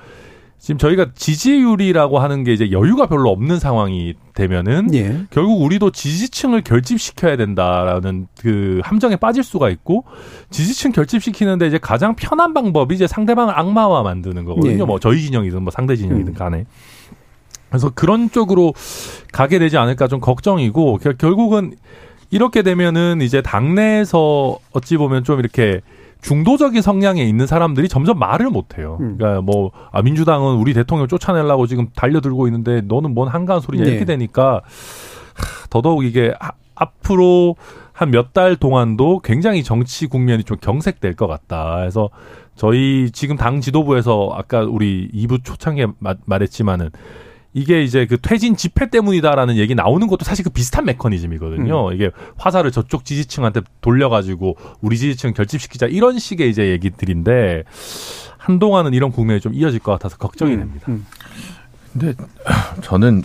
[0.59, 5.25] 지금 저희가 지지율이라고 하는 게 이제 여유가 별로 없는 상황이 되면은 예.
[5.31, 10.05] 결국 우리도 지지층을 결집시켜야 된다라는 그 함정에 빠질 수가 있고
[10.51, 14.83] 지지층 결집시키는데 이제 가장 편한 방법이 이제 상대방을 악마화 만드는 거거든요.
[14.83, 14.85] 예.
[14.85, 16.35] 뭐 저희 진영이든 뭐 상대 진영이든 음.
[16.35, 16.65] 간에.
[17.69, 18.75] 그래서 그런 쪽으로
[19.33, 21.75] 가게 되지 않을까 좀 걱정이고 결국은
[22.31, 25.81] 이렇게 되면은 이제 당내에서 어찌 보면 좀 이렇게
[26.27, 28.99] 중도적인 성향에 있는 사람들이 점점 말을 못 해요.
[29.01, 29.17] 음.
[29.17, 33.91] 그러니까 뭐 아, 민주당은 우리 대통령 쫓아내려고 지금 달려들고 있는데 너는 뭔 한가한 소리냐 네.
[33.91, 34.55] 이렇게 되니까
[35.35, 37.55] 하, 더더욱 이게 아, 앞으로
[37.93, 41.77] 한 몇 달 동안도 굉장히 정치 국면이 좀 경색될 것 같다.
[41.77, 42.11] 그래서
[42.57, 45.87] 저희 지금 당 지도부에서 아까 우리 2부 초창기에
[46.27, 46.91] 말했지만은
[47.57, 51.89] 이게 이제 그 퇴진 집회 때문이다라는 얘기 나오는 것도 사실 그 비슷한 메커니즘이거든요.
[51.89, 51.95] 음.
[51.95, 57.65] 이게 화살을 저쪽 지지층한테 돌려가지고 우리 지지층 결집시키자 이런 식의 이제 얘기들인데
[58.37, 60.59] 한동안은 이런 국면이 좀 이어질 것 같아서 걱정이 음.
[60.59, 60.87] 됩니다.
[60.91, 61.07] 음.
[61.95, 62.13] 근데
[62.83, 63.23] 저는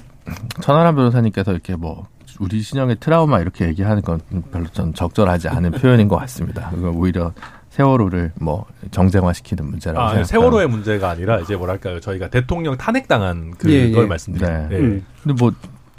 [0.61, 2.07] 천하람 변호사님께서 이렇게 뭐
[2.39, 6.71] 우리 신형의 트라우마 이렇게 얘기하는 건 별로 좀 적절하지 않은 표현인 것 같습니다.
[6.95, 7.34] 오히려
[7.72, 10.28] 세월호를 뭐 정쟁화시키는 문제라고 아, 생각합니다.
[10.28, 14.05] 세월호의 문제가 아니라 이제 뭐랄까요 저희가 대통령 탄핵당한 그걸 예, 예.
[14.05, 14.67] 말씀드립니다.
[14.67, 14.76] 네.
[14.76, 14.80] 예.
[14.80, 15.05] 음.
[15.24, 15.53] 근데 뭐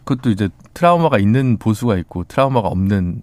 [0.05, 3.23] 그것도 이제 트라우마가 있는 보수가 있고 트라우마가 없는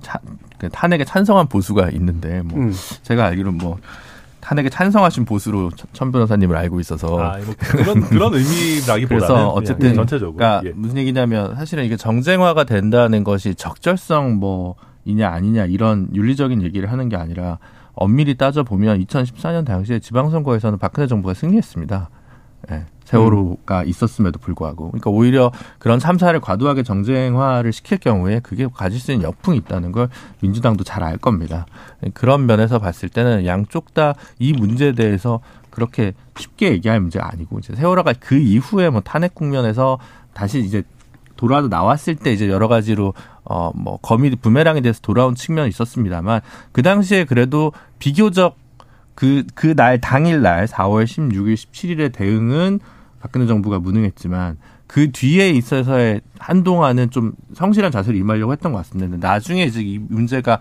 [0.00, 0.18] 차,
[0.58, 2.74] 그 탄핵에 찬성한 보수가 있는데 뭐 음.
[3.02, 3.78] 제가 알기로 뭐
[4.40, 10.34] 탄핵에 찬성하신 보수로 천 변호사님을 알고 있어서 아, 뭐 그런 그런 의미라기보다는 그래서 어쨌든 전체적으로
[10.34, 10.72] 그러니까 예.
[10.74, 17.08] 무슨 얘기냐면 사실은 이게 정쟁화가 된다는 것이 적절성 뭐 이냐 아니냐 이런 윤리적인 얘기를 하는
[17.08, 17.58] 게 아니라
[17.94, 22.10] 엄밀히 따져 보면 2014년 당시에 지방선거에서는 박근혜 정부가 승리했습니다.
[22.68, 23.88] 네, 세월호가 음.
[23.88, 29.56] 있었음에도 불구하고, 그러니까 오히려 그런 참사를 과도하게 정쟁화를 시킬 경우에 그게 가질 수 있는 역풍이
[29.58, 30.08] 있다는 걸
[30.42, 31.66] 민주당도 잘 알 겁니다.
[32.12, 35.40] 그런 면에서 봤을 때는 양쪽 다 이 문제에 대해서
[35.70, 39.98] 그렇게 쉽게 얘기할 문제가 아니고 이제 세월호가 그 이후에 뭐 탄핵 국면에서
[40.34, 40.82] 다시 이제
[41.36, 43.14] 돌아 나왔을 때 이제 여러 가지로
[43.50, 46.40] 어뭐 거미 부메랑에 대해서 돌아온 측면이 있었습니다만
[46.72, 48.56] 그 당시에 그래도 비교적
[49.16, 52.80] 그 그 날 당일 날 4월 16일 17일의 대응은
[53.20, 59.16] 박근혜 정부가 무능했지만 그 뒤에 있어서의 한동안은 좀 성실한 자세로 임하려고 했던 것 같습니다.
[59.18, 60.58] 나중에 이제 이 문제가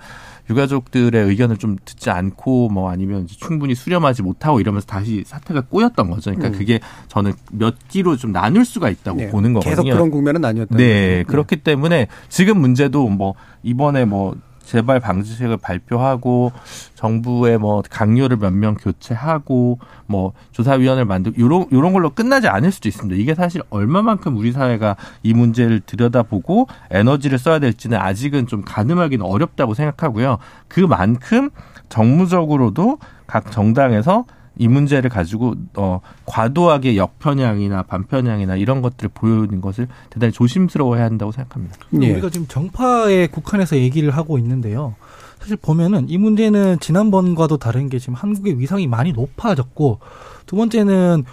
[0.50, 6.32] 유가족들의 의견을 좀 듣지 않고 뭐 아니면 충분히 수렴하지 못하고 이러면서 다시 사태가 꼬였던 거죠.
[6.32, 6.60] 그러니까 음.
[6.60, 9.30] 그게 저는 몇 기로 좀 나눌 수가 있다고 네.
[9.30, 9.76] 보는 거거든요.
[9.76, 10.76] 계속 그런 국면은 아니었다.
[10.76, 14.36] 네, 네, 그렇기 때문에 지금 문제도 뭐 이번에 뭐
[14.70, 16.52] 재발 방지책을 발표하고
[16.94, 22.88] 정부의 뭐 강요를 몇 명 교체하고 뭐 조사위원회를 만들고 요런 요런 걸로 끝나지 않을 수도
[22.88, 23.20] 있습니다.
[23.20, 29.74] 이게 사실 얼마만큼 우리 사회가 이 문제를 들여다보고 에너지를 써야 될지는 아직은 좀 가늠하기는 어렵다고
[29.74, 30.38] 생각하고요.
[30.68, 31.50] 그만큼
[31.90, 34.26] 정무적으로도 각 정당에서
[34.60, 41.78] 이 문제를 가지고 어 과도하게 역편향이나 반편향이나 이런 것들을 보여주는 것을 대단히 조심스러워해야 한다고 생각합니다.
[42.02, 42.12] 예.
[42.12, 44.96] 우리가 지금 정파에 국한해서 얘기를 하고 있는데요.
[45.40, 50.00] 사실 보면은 이 문제는 지난번과도 다른 게 지금 한국의 위상이 많이 높아졌고
[50.46, 51.24] 두 번째는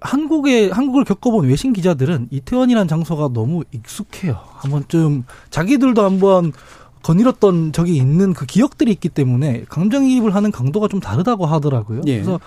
[0.00, 4.38] 한국의 한국을 겪어본 외신 기자들은 이태원이라는 장소가 너무 익숙해요.
[4.56, 6.52] 한번 좀 자기들도 한번
[7.02, 12.02] 거닐었던 적이 있는 그 기억들이 있기 때문에 감정이입을 하는 강도가 좀 다르다고 하더라고요.
[12.06, 12.14] 예.
[12.14, 12.40] 그래서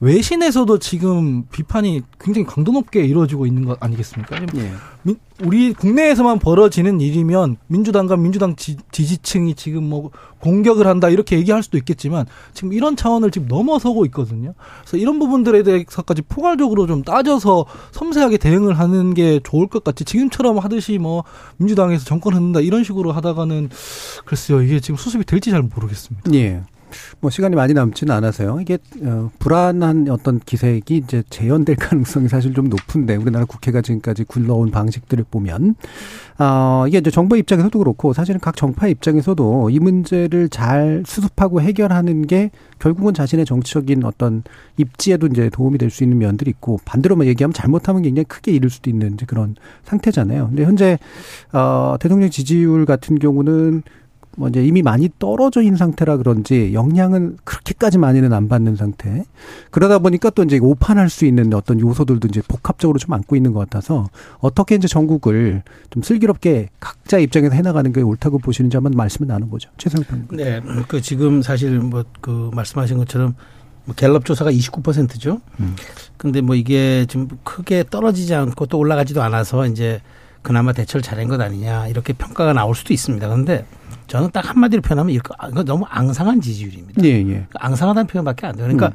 [0.00, 4.40] 외신에서도 지금 비판이 굉장히 강도 높게 이루어지고 있는 것 아니겠습니까?
[4.56, 4.72] 예.
[5.44, 11.76] 우리 국내에서만 벌어지는 일이면 민주당과 민주당 지, 지층이 지금 뭐 공격을 한다 이렇게 얘기할 수도
[11.76, 14.54] 있겠지만 지금 이런 차원을 지금 넘어서고 있거든요.
[14.80, 20.04] 그래서 이런 부분들에 대해서까지 포괄적으로 좀 따져서 섬세하게 대응을 하는 게 좋을 것 같지.
[20.04, 21.24] 지금처럼 하듯이 뭐
[21.58, 23.68] 민주당에서 정권 흔든다 이런 식으로 하다가는
[24.24, 26.32] 글쎄요 이게 지금 수습이 될지 잘 모르겠습니다.
[26.34, 26.62] 예.
[27.20, 28.60] 뭐 시간이 많이 남지는 않아서요.
[28.60, 34.70] 이게 어, 불안한 어떤 기색이 이제 재현될 가능성이 사실 좀 높은데 우리나라 국회가 지금까지 굴러온
[34.70, 35.74] 방식들을 보면
[36.38, 42.26] 어, 이게 이제 정부 입장에서도 그렇고 사실은 각 정파 입장에서도 이 문제를 잘 수습하고 해결하는
[42.26, 44.42] 게 결국은 자신의 정치적인 어떤
[44.78, 48.88] 입지에도 이제 도움이 될 수 있는 면들이 있고 반대로만 얘기하면 잘못하면 굉장히 크게 잃을 수도
[48.88, 50.48] 있는 그런 상태잖아요.
[50.48, 50.98] 근데 현재
[51.52, 53.82] 어, 대통령 지지율 같은 경우는
[54.36, 59.24] 뭐 이제 이미 많이 떨어져 있는 상태라 그런지 영향은 그렇게까지 많이는 안 받는 상태.
[59.70, 63.60] 그러다 보니까 또 이제 오판할 수 있는 어떤 요소들도 이제 복합적으로 좀 안고 있는 것
[63.60, 64.08] 같아서
[64.38, 69.70] 어떻게 이제 전국을 좀 슬기롭게 각자 입장에서 해나가는 게 옳다고 보시는지 한번 말씀을 나눠보죠.
[69.78, 73.34] 최성 평 네, 그 지금 사실 뭐 그 말씀하신 것처럼
[73.84, 75.40] 뭐 갤럽 조사가 29%죠.
[75.60, 75.74] 음.
[76.16, 80.00] 근데 뭐 이게 지금 크게 떨어지지 않고 또 올라가지도 않아서 이제
[80.42, 83.26] 그나마 대처를 잘한 것 아니냐 이렇게 평가가 나올 수도 있습니다.
[83.26, 83.66] 그런데
[84.10, 87.00] 저는 딱 한마디로 표현하면 이거 너무 앙상한 지지율입니다.
[87.04, 87.46] 예, 예.
[87.54, 88.66] 앙상하다는 표현밖에 안 돼요.
[88.66, 88.92] 그러니까 음.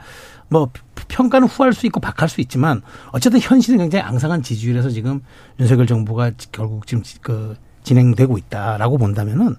[0.49, 0.69] 뭐
[1.07, 2.81] 평가는 후할 수 있고 박할 수 있지만
[3.13, 5.21] 어쨌든 현실은 굉장히 앙상한 지지율에서 지금
[5.57, 9.55] 윤석열 정부가 결국 지금 그 진행되고 있다라고 본다면은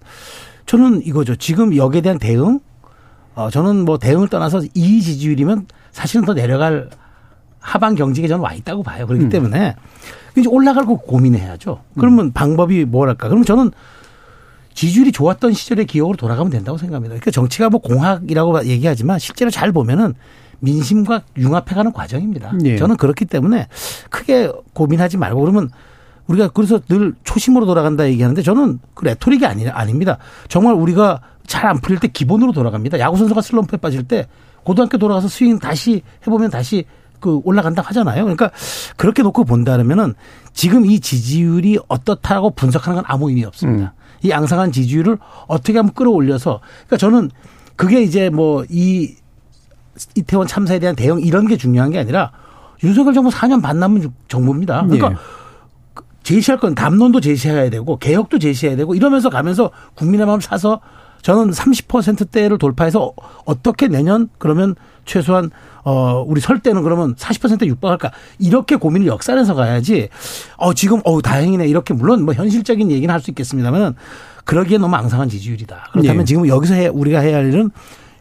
[0.67, 1.37] 저는 이거죠.
[1.37, 2.61] 지금 여기에 대한 대응
[3.35, 6.91] 어 저는 뭐 대응을 떠나서 이 지지율이면 사실은 더 내려갈
[7.61, 9.07] 하반 경직에 저는 와 있다고 봐요.
[9.07, 9.29] 그렇기 음.
[9.31, 9.75] 때문에
[10.37, 11.81] 이제 올라갈 거 고민해야죠.
[11.99, 12.33] 그러면 음.
[12.33, 13.29] 방법이 뭐랄까?
[13.29, 13.71] 그러면 저는
[14.77, 17.15] 지지율이 좋았던 시절의 기억으로 돌아가면 된다고 생각합니다.
[17.15, 20.15] 그러니까 정치가 뭐 공학이라고 얘기하지만 실제로 잘 보면은
[20.61, 22.53] 민심과 융합해가는 과정입니다.
[22.65, 22.77] 예.
[22.77, 23.69] 저는 그렇기 때문에
[24.11, 25.71] 크게 고민하지 말고 그러면
[26.27, 30.19] 우리가 그래서 늘 초심으로 돌아간다 얘기하는데 저는 그 레토릭이 아니, 아닙니다.
[30.49, 32.99] 정말 우리가 잘 안 풀릴 때 기본으로 돌아갑니다.
[32.99, 34.27] 야구 선수가 슬럼프에 빠질 때
[34.63, 36.85] 고등학교 돌아가서 스윙 다시 해보면 다시
[37.21, 38.25] 그 올라간다 하잖아요.
[38.25, 38.51] 그러니까
[38.97, 40.15] 그렇게 놓고 본다면은
[40.53, 43.95] 지금 이 지지율이 어떻다고 분석하는 건 아무 의미 없습니다.
[43.97, 44.06] 음.
[44.27, 47.31] 이 앙상한 지지율을 어떻게 하면 끌어올려서 그러니까 저는
[47.77, 49.15] 그게 이제 뭐 이
[50.15, 52.33] 이태원 참사에 대한 대응 이런 게 중요한 게 아니라
[52.85, 54.83] 윤석열 정부 4년 반 남은 정부입니다.
[54.83, 55.17] 그러니까 예.
[56.23, 60.81] 제시할 건 담론도 제시해야 되고 개혁도 제시해야 되고 이러면서 가면서 국민의 마음 사서
[61.23, 63.13] 저는 30%대를 돌파해서
[63.45, 65.51] 어떻게 내년 그러면 최소한
[65.85, 70.09] 어 우리 설 때는 그러면 40% 육박할까 이렇게 고민을 역산해서 가야지
[70.57, 73.95] 어 지금 어 다행이네 이렇게 물론 뭐 현실적인 얘기는 할 수 있겠습니다만
[74.45, 75.89] 그러기에 너무 앙상한 지지율이다.
[75.93, 76.25] 그렇다면 네.
[76.25, 77.71] 지금 여기서 해, 우리가 해야 할 일은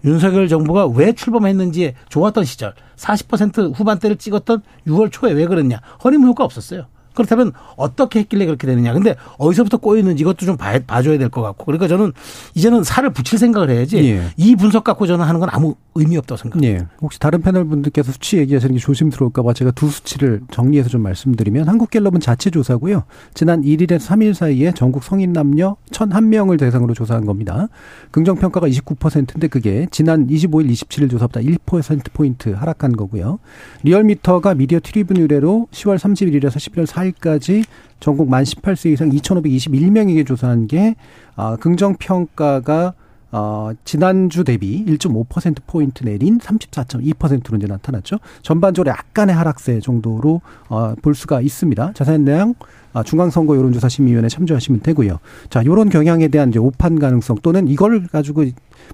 [0.04, 6.44] 윤석열 정부가 왜 출범했는지에 좋았던 시절 40% 후반대를 찍었던 6월 초에 왜 그랬냐 허니문 효과
[6.44, 6.86] 없었어요.
[7.16, 8.94] 그렇다면 어떻게 했길래 그렇게 되느냐.
[8.94, 11.66] 근데 어디서부터 꼬이는지 이것도 좀 봐, 봐줘야 될 것 같고.
[11.66, 12.12] 그러니까 저는
[12.54, 14.22] 이제는 살을 붙일 생각을 해야지 예.
[14.38, 16.74] 이 분석 갖고 저는 하는 건 아무 의미 없다고 생각합니다.
[16.84, 16.88] 예.
[17.02, 22.20] 혹시 다른 패널 분들께서 수치 얘기하시는 게 조심스러울까봐 제가 두 수치를 정리해서 좀 말씀드리면 한국갤럽은
[22.20, 23.04] 자체 조사고요.
[23.34, 27.68] 지난 1일에서 3일 사이에 전국 성인 남녀 1,001명을 대상으로 조사한 겁니다.
[28.12, 33.40] 긍정평가가 29%인데 그게 지난 25일, 27일 조사보다 1%포인트 하락한 거고요.
[33.84, 37.64] 리얼미터가 미디어 트리뷴 의뢰로 10월 31일에서 11월 4일 4일까지
[38.00, 40.96] 전국 만 18세 이상 2,521명에게 조사한 게
[41.36, 42.94] 아, 긍정 평가가
[43.32, 48.20] 어, 지난주 대비 1.5%포인트 내린 34.2%로 이제 나타났죠.
[48.42, 51.94] 전반적으로 약간의 하락세 정도로 어, 볼 수가 있습니다.
[51.94, 52.54] 자세한 내용
[52.94, 55.20] 아, 중앙선거 여론조사 심의위원회 참조하시면 되고요.
[55.50, 58.46] 자, 요런 경향에 대한 이제 오판 가능성 또는 이걸 가지고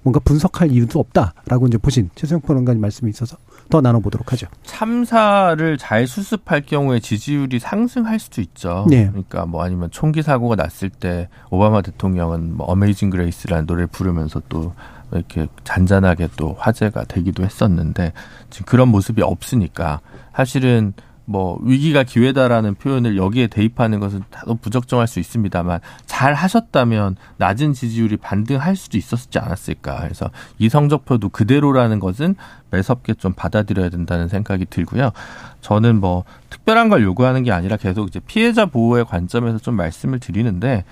[0.02, 3.36] 뭔가 분석할 이유도 없다라고 이제 보신 최수영 평론가님 말씀이 있어서
[3.72, 4.48] 더 나눠보도록 하죠.
[4.64, 8.84] 참사를 잘 수습할 경우에 지지율이 상승할 수도 있죠.
[8.86, 9.08] 네.
[9.08, 14.74] 그러니까 뭐 아니면 총기 사고가 났을 때 오바마 대통령은 뭐 어메이징 그레이스라는 노래를 부르면서 또
[15.10, 18.12] 이렇게 잔잔하게 또 화제가 되기도 했었는데
[18.50, 20.00] 지금 그런 모습이 없으니까
[20.36, 20.92] 사실은
[21.24, 28.16] 뭐 위기가 기회다라는 표현을 여기에 대입하는 것은 다소 부적정할 수 있습니다만 잘 하셨다면 낮은 지지율이
[28.16, 30.00] 반등할 수도 있었지 않았을까.
[30.02, 32.34] 그래서 이 성적표도 그대로라는 것은
[32.70, 35.12] 매섭게 좀 받아들여야 된다는 생각이 들고요.
[35.60, 40.84] 저는 뭐 특별한 걸 요구하는 게 아니라 계속 이제 피해자 보호의 관점에서 좀 말씀을 드리는데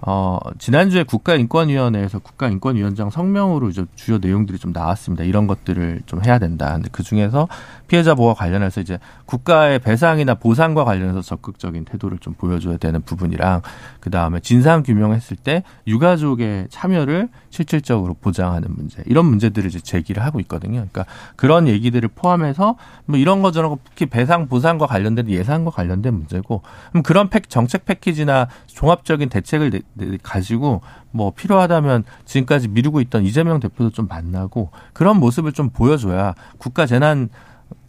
[0.00, 5.24] 어, 지난주에 국가인권위원회에서 국가인권위원장 성명으로 이제 주요 내용들이 좀 나왔습니다.
[5.24, 6.72] 이런 것들을 좀 해야 된다.
[6.72, 7.48] 근데 그 중에서
[7.88, 13.62] 피해자 보호와 관련해서 이제 국가의 배상이나 보상과 관련해서 적극적인 태도를 좀 보여줘야 되는 부분이랑
[13.98, 20.38] 그 다음에 진상 규명했을 때 유가족의 참여를 실질적으로 보장하는 문제 이런 문제들을 이제 제기를 하고
[20.40, 20.86] 있거든요.
[20.90, 22.76] 그러니까 그런 얘기들을 포함해서
[23.06, 27.48] 뭐 이런 거 저런 거 특히 배상 보상과 관련된 예산과 관련된 문제고 그럼 그런 팩
[27.48, 29.82] 정책 패키지나 종합적인 대책을
[30.22, 30.80] 가지고
[31.10, 37.28] 뭐 필요하다면 지금까지 미루고 있던 이재명 대표도 좀 만나고 그런 모습을 좀 보여줘야 국가 재난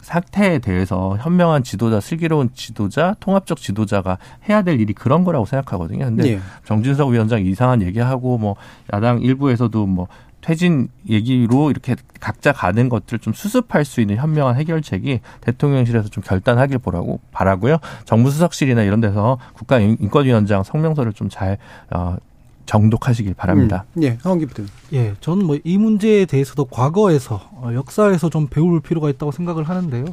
[0.00, 6.06] 사태에 대해서 현명한 지도자, 슬기로운 지도자, 통합적 지도자가 해야 될 일이 그런 거라고 생각하거든요.
[6.06, 6.40] 근데 네.
[6.64, 8.56] 정진석 위원장 이상한 얘기하고 뭐
[8.92, 10.08] 야당 일부에서도 뭐
[10.40, 16.78] 퇴진 얘기로 이렇게 각자 가는 것들을 좀 수습할 수 있는 현명한 해결책이 대통령실에서 좀 결단하길
[16.78, 17.78] 보라고 바라고요.
[18.04, 21.58] 정무수석실이나 이런 데서 국가인권위원장 성명서를 좀잘
[21.90, 22.16] 어,
[22.70, 23.84] 정독하시길 바랍니다.
[23.96, 24.62] 음, 예, 부대.
[24.92, 30.04] 예, 저는 뭐 이 문제에 대해서도 과거에서 어, 역사에서 좀 배울 필요가 있다고 생각을 하는데요.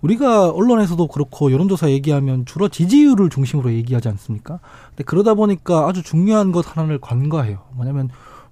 [0.00, 4.60] 우리가 언론에서도 그렇고 여론조사 얘기하면 주로 지지율을 중심으로 얘기하지 않습니까?
[4.90, 7.58] 근데 그러다 보니까 아주 중요한 것 하나를 관과해요.
[7.72, 8.08] 뭐냐면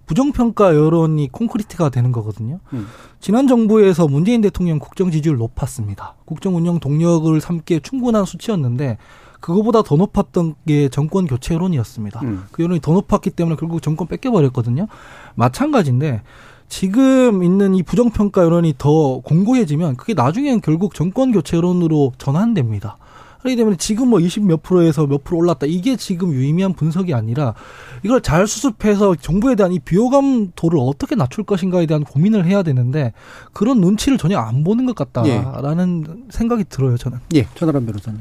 [0.09, 2.59] 부정평가 여론이 콘크리트가 되는 거거든요.
[2.72, 2.86] 음.
[3.20, 6.14] 지난 정부에서 문재인 대통령 국정 지지율 높았습니다.
[6.24, 8.96] 국정 운영 동력을 삼기에 충분한 수치였는데
[9.40, 12.20] 그거보다 더 높았던 게 정권 교체 여론이었습니다.
[12.22, 12.44] 음.
[12.50, 14.88] 그 여론이 더 높았기 때문에 결국 정권 뺏겨버렸거든요.
[15.34, 16.22] 마찬가지인데
[16.68, 22.96] 지금 있는 이 부정평가 여론이 더 공고해지면 그게 나중에는 결국 정권 교체 여론으로 전환됩니다.
[23.41, 25.66] 그렇기 때문에 지금 뭐 20 몇 프로에서 몇 프로 올랐다.
[25.66, 27.55] 이게 지금 유의미한 분석이 아니라
[28.03, 33.12] 이걸 잘 수습해서 정부에 대한 이 비호감도를 어떻게 낮출 것인가에 대한 고민을 해야 되는데
[33.53, 36.14] 그런 눈치를 전혀 안 보는 것 같다라는 예.
[36.30, 37.18] 생각이 들어요, 저는.
[37.34, 38.20] 예, 전하람 변호사님.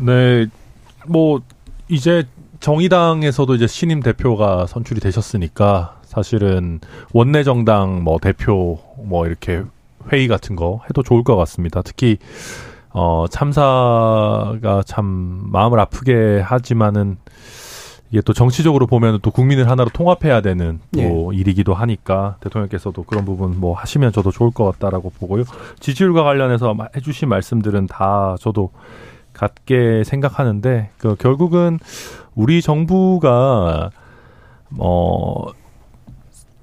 [0.00, 0.46] 네,
[1.06, 1.40] 뭐
[1.88, 2.24] 이제
[2.60, 6.80] 정의당에서도 이제 신임 대표가 선출이 되셨으니까 사실은
[7.12, 9.62] 원내 정당 뭐 대표 뭐 이렇게
[10.12, 11.82] 회의 같은 거 해도 좋을 것 같습니다.
[11.82, 12.18] 특히
[12.92, 17.16] 어 참사가 참 마음을 아프게 하지만은
[18.10, 21.38] 이게 또 정치적으로 보면 또 국민을 하나로 통합해야 되는 또 예.
[21.38, 25.44] 일이기도 하니까 대통령께서도 그런 부분 뭐 하시면 저도 좋을 것 같다라고 보고요.
[25.80, 28.70] 지지율과 관련해서 해주신 말씀들은 다 저도
[29.32, 31.78] 같게 생각하는데 그 결국은
[32.34, 33.90] 우리 정부가
[34.76, 35.46] 어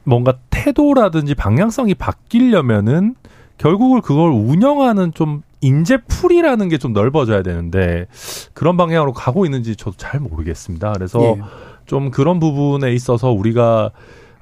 [0.04, 3.16] 뭔가 태도라든지 방향성이 바뀌려면은
[3.58, 8.08] 결국을 그걸 운영하는 좀 인재풀이라는 게 좀 넓어져야 되는데
[8.54, 10.94] 그런 방향으로 가고 있는지 저도 잘 모르겠습니다.
[10.94, 11.42] 그래서 예.
[11.86, 13.92] 좀 그런 부분에 있어서 우리가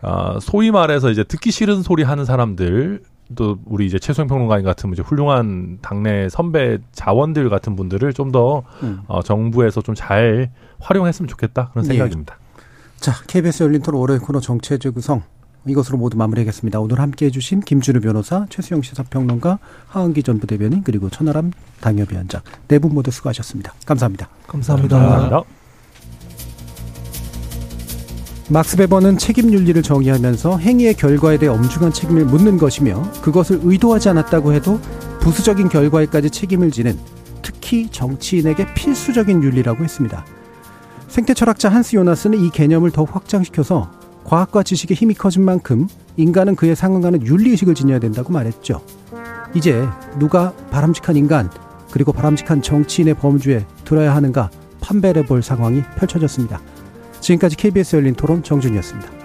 [0.01, 3.01] 아 소위 말해서 이제 듣기 싫은 소리 하는 사람들
[3.36, 9.01] 또 우리 이제 최소영 평론가님 같은 이제 훌륭한 당내 선배 자원들 같은 분들을 좀더 음.
[9.07, 11.88] 어, 정부에서 좀 잘 활용했으면 좋겠다 그런 예.
[11.88, 12.38] 생각입니다.
[12.39, 12.61] 예.
[12.99, 15.24] 자, KBS 열린 토론 월요일 코너 정체적 구성
[15.68, 16.80] 이것으로 모두 마무리하겠습니다.
[16.80, 21.51] 오늘 함께해 주신 김준우 변호사, 최수영 시사평론가, 하은기 전 부 대변인 그리고 천하람
[21.82, 23.74] 당협위원장 네 분 모두 수고하셨습니다.
[23.86, 24.30] 감사합니다.
[24.47, 24.97] 감사합니다.
[24.99, 25.41] 감사합니다.
[28.49, 34.53] 막스 베버는 책임 윤리를 정의하면서 행위의 결과에 대해 엄중한 책임을 묻는 것이며 그것을 의도하지 않았다고
[34.53, 34.80] 해도
[35.19, 36.98] 부수적인 결과에까지 책임을 지는
[37.41, 40.23] 특히 정치인에게 필수적인 윤리라고 했습니다.
[41.10, 43.91] 생태 철학자 한스 요나스는 이 개념을 더 확장시켜서
[44.28, 45.88] 과학과 지식의 힘이 커진 만큼
[46.18, 48.82] 인간은 그에 상응하는 윤리의식을 지녀야 된다고 말했죠.
[49.54, 49.88] 이제
[50.20, 51.49] 누가 바람직한 인간
[51.91, 54.49] 그리고 바람직한 정치인의 범주에 들어야 하는가
[54.82, 56.60] 판별해 볼 상황이 펼쳐졌습니다.
[57.22, 59.16] 지금까지 KBS 열린 토론 정준이었습니다.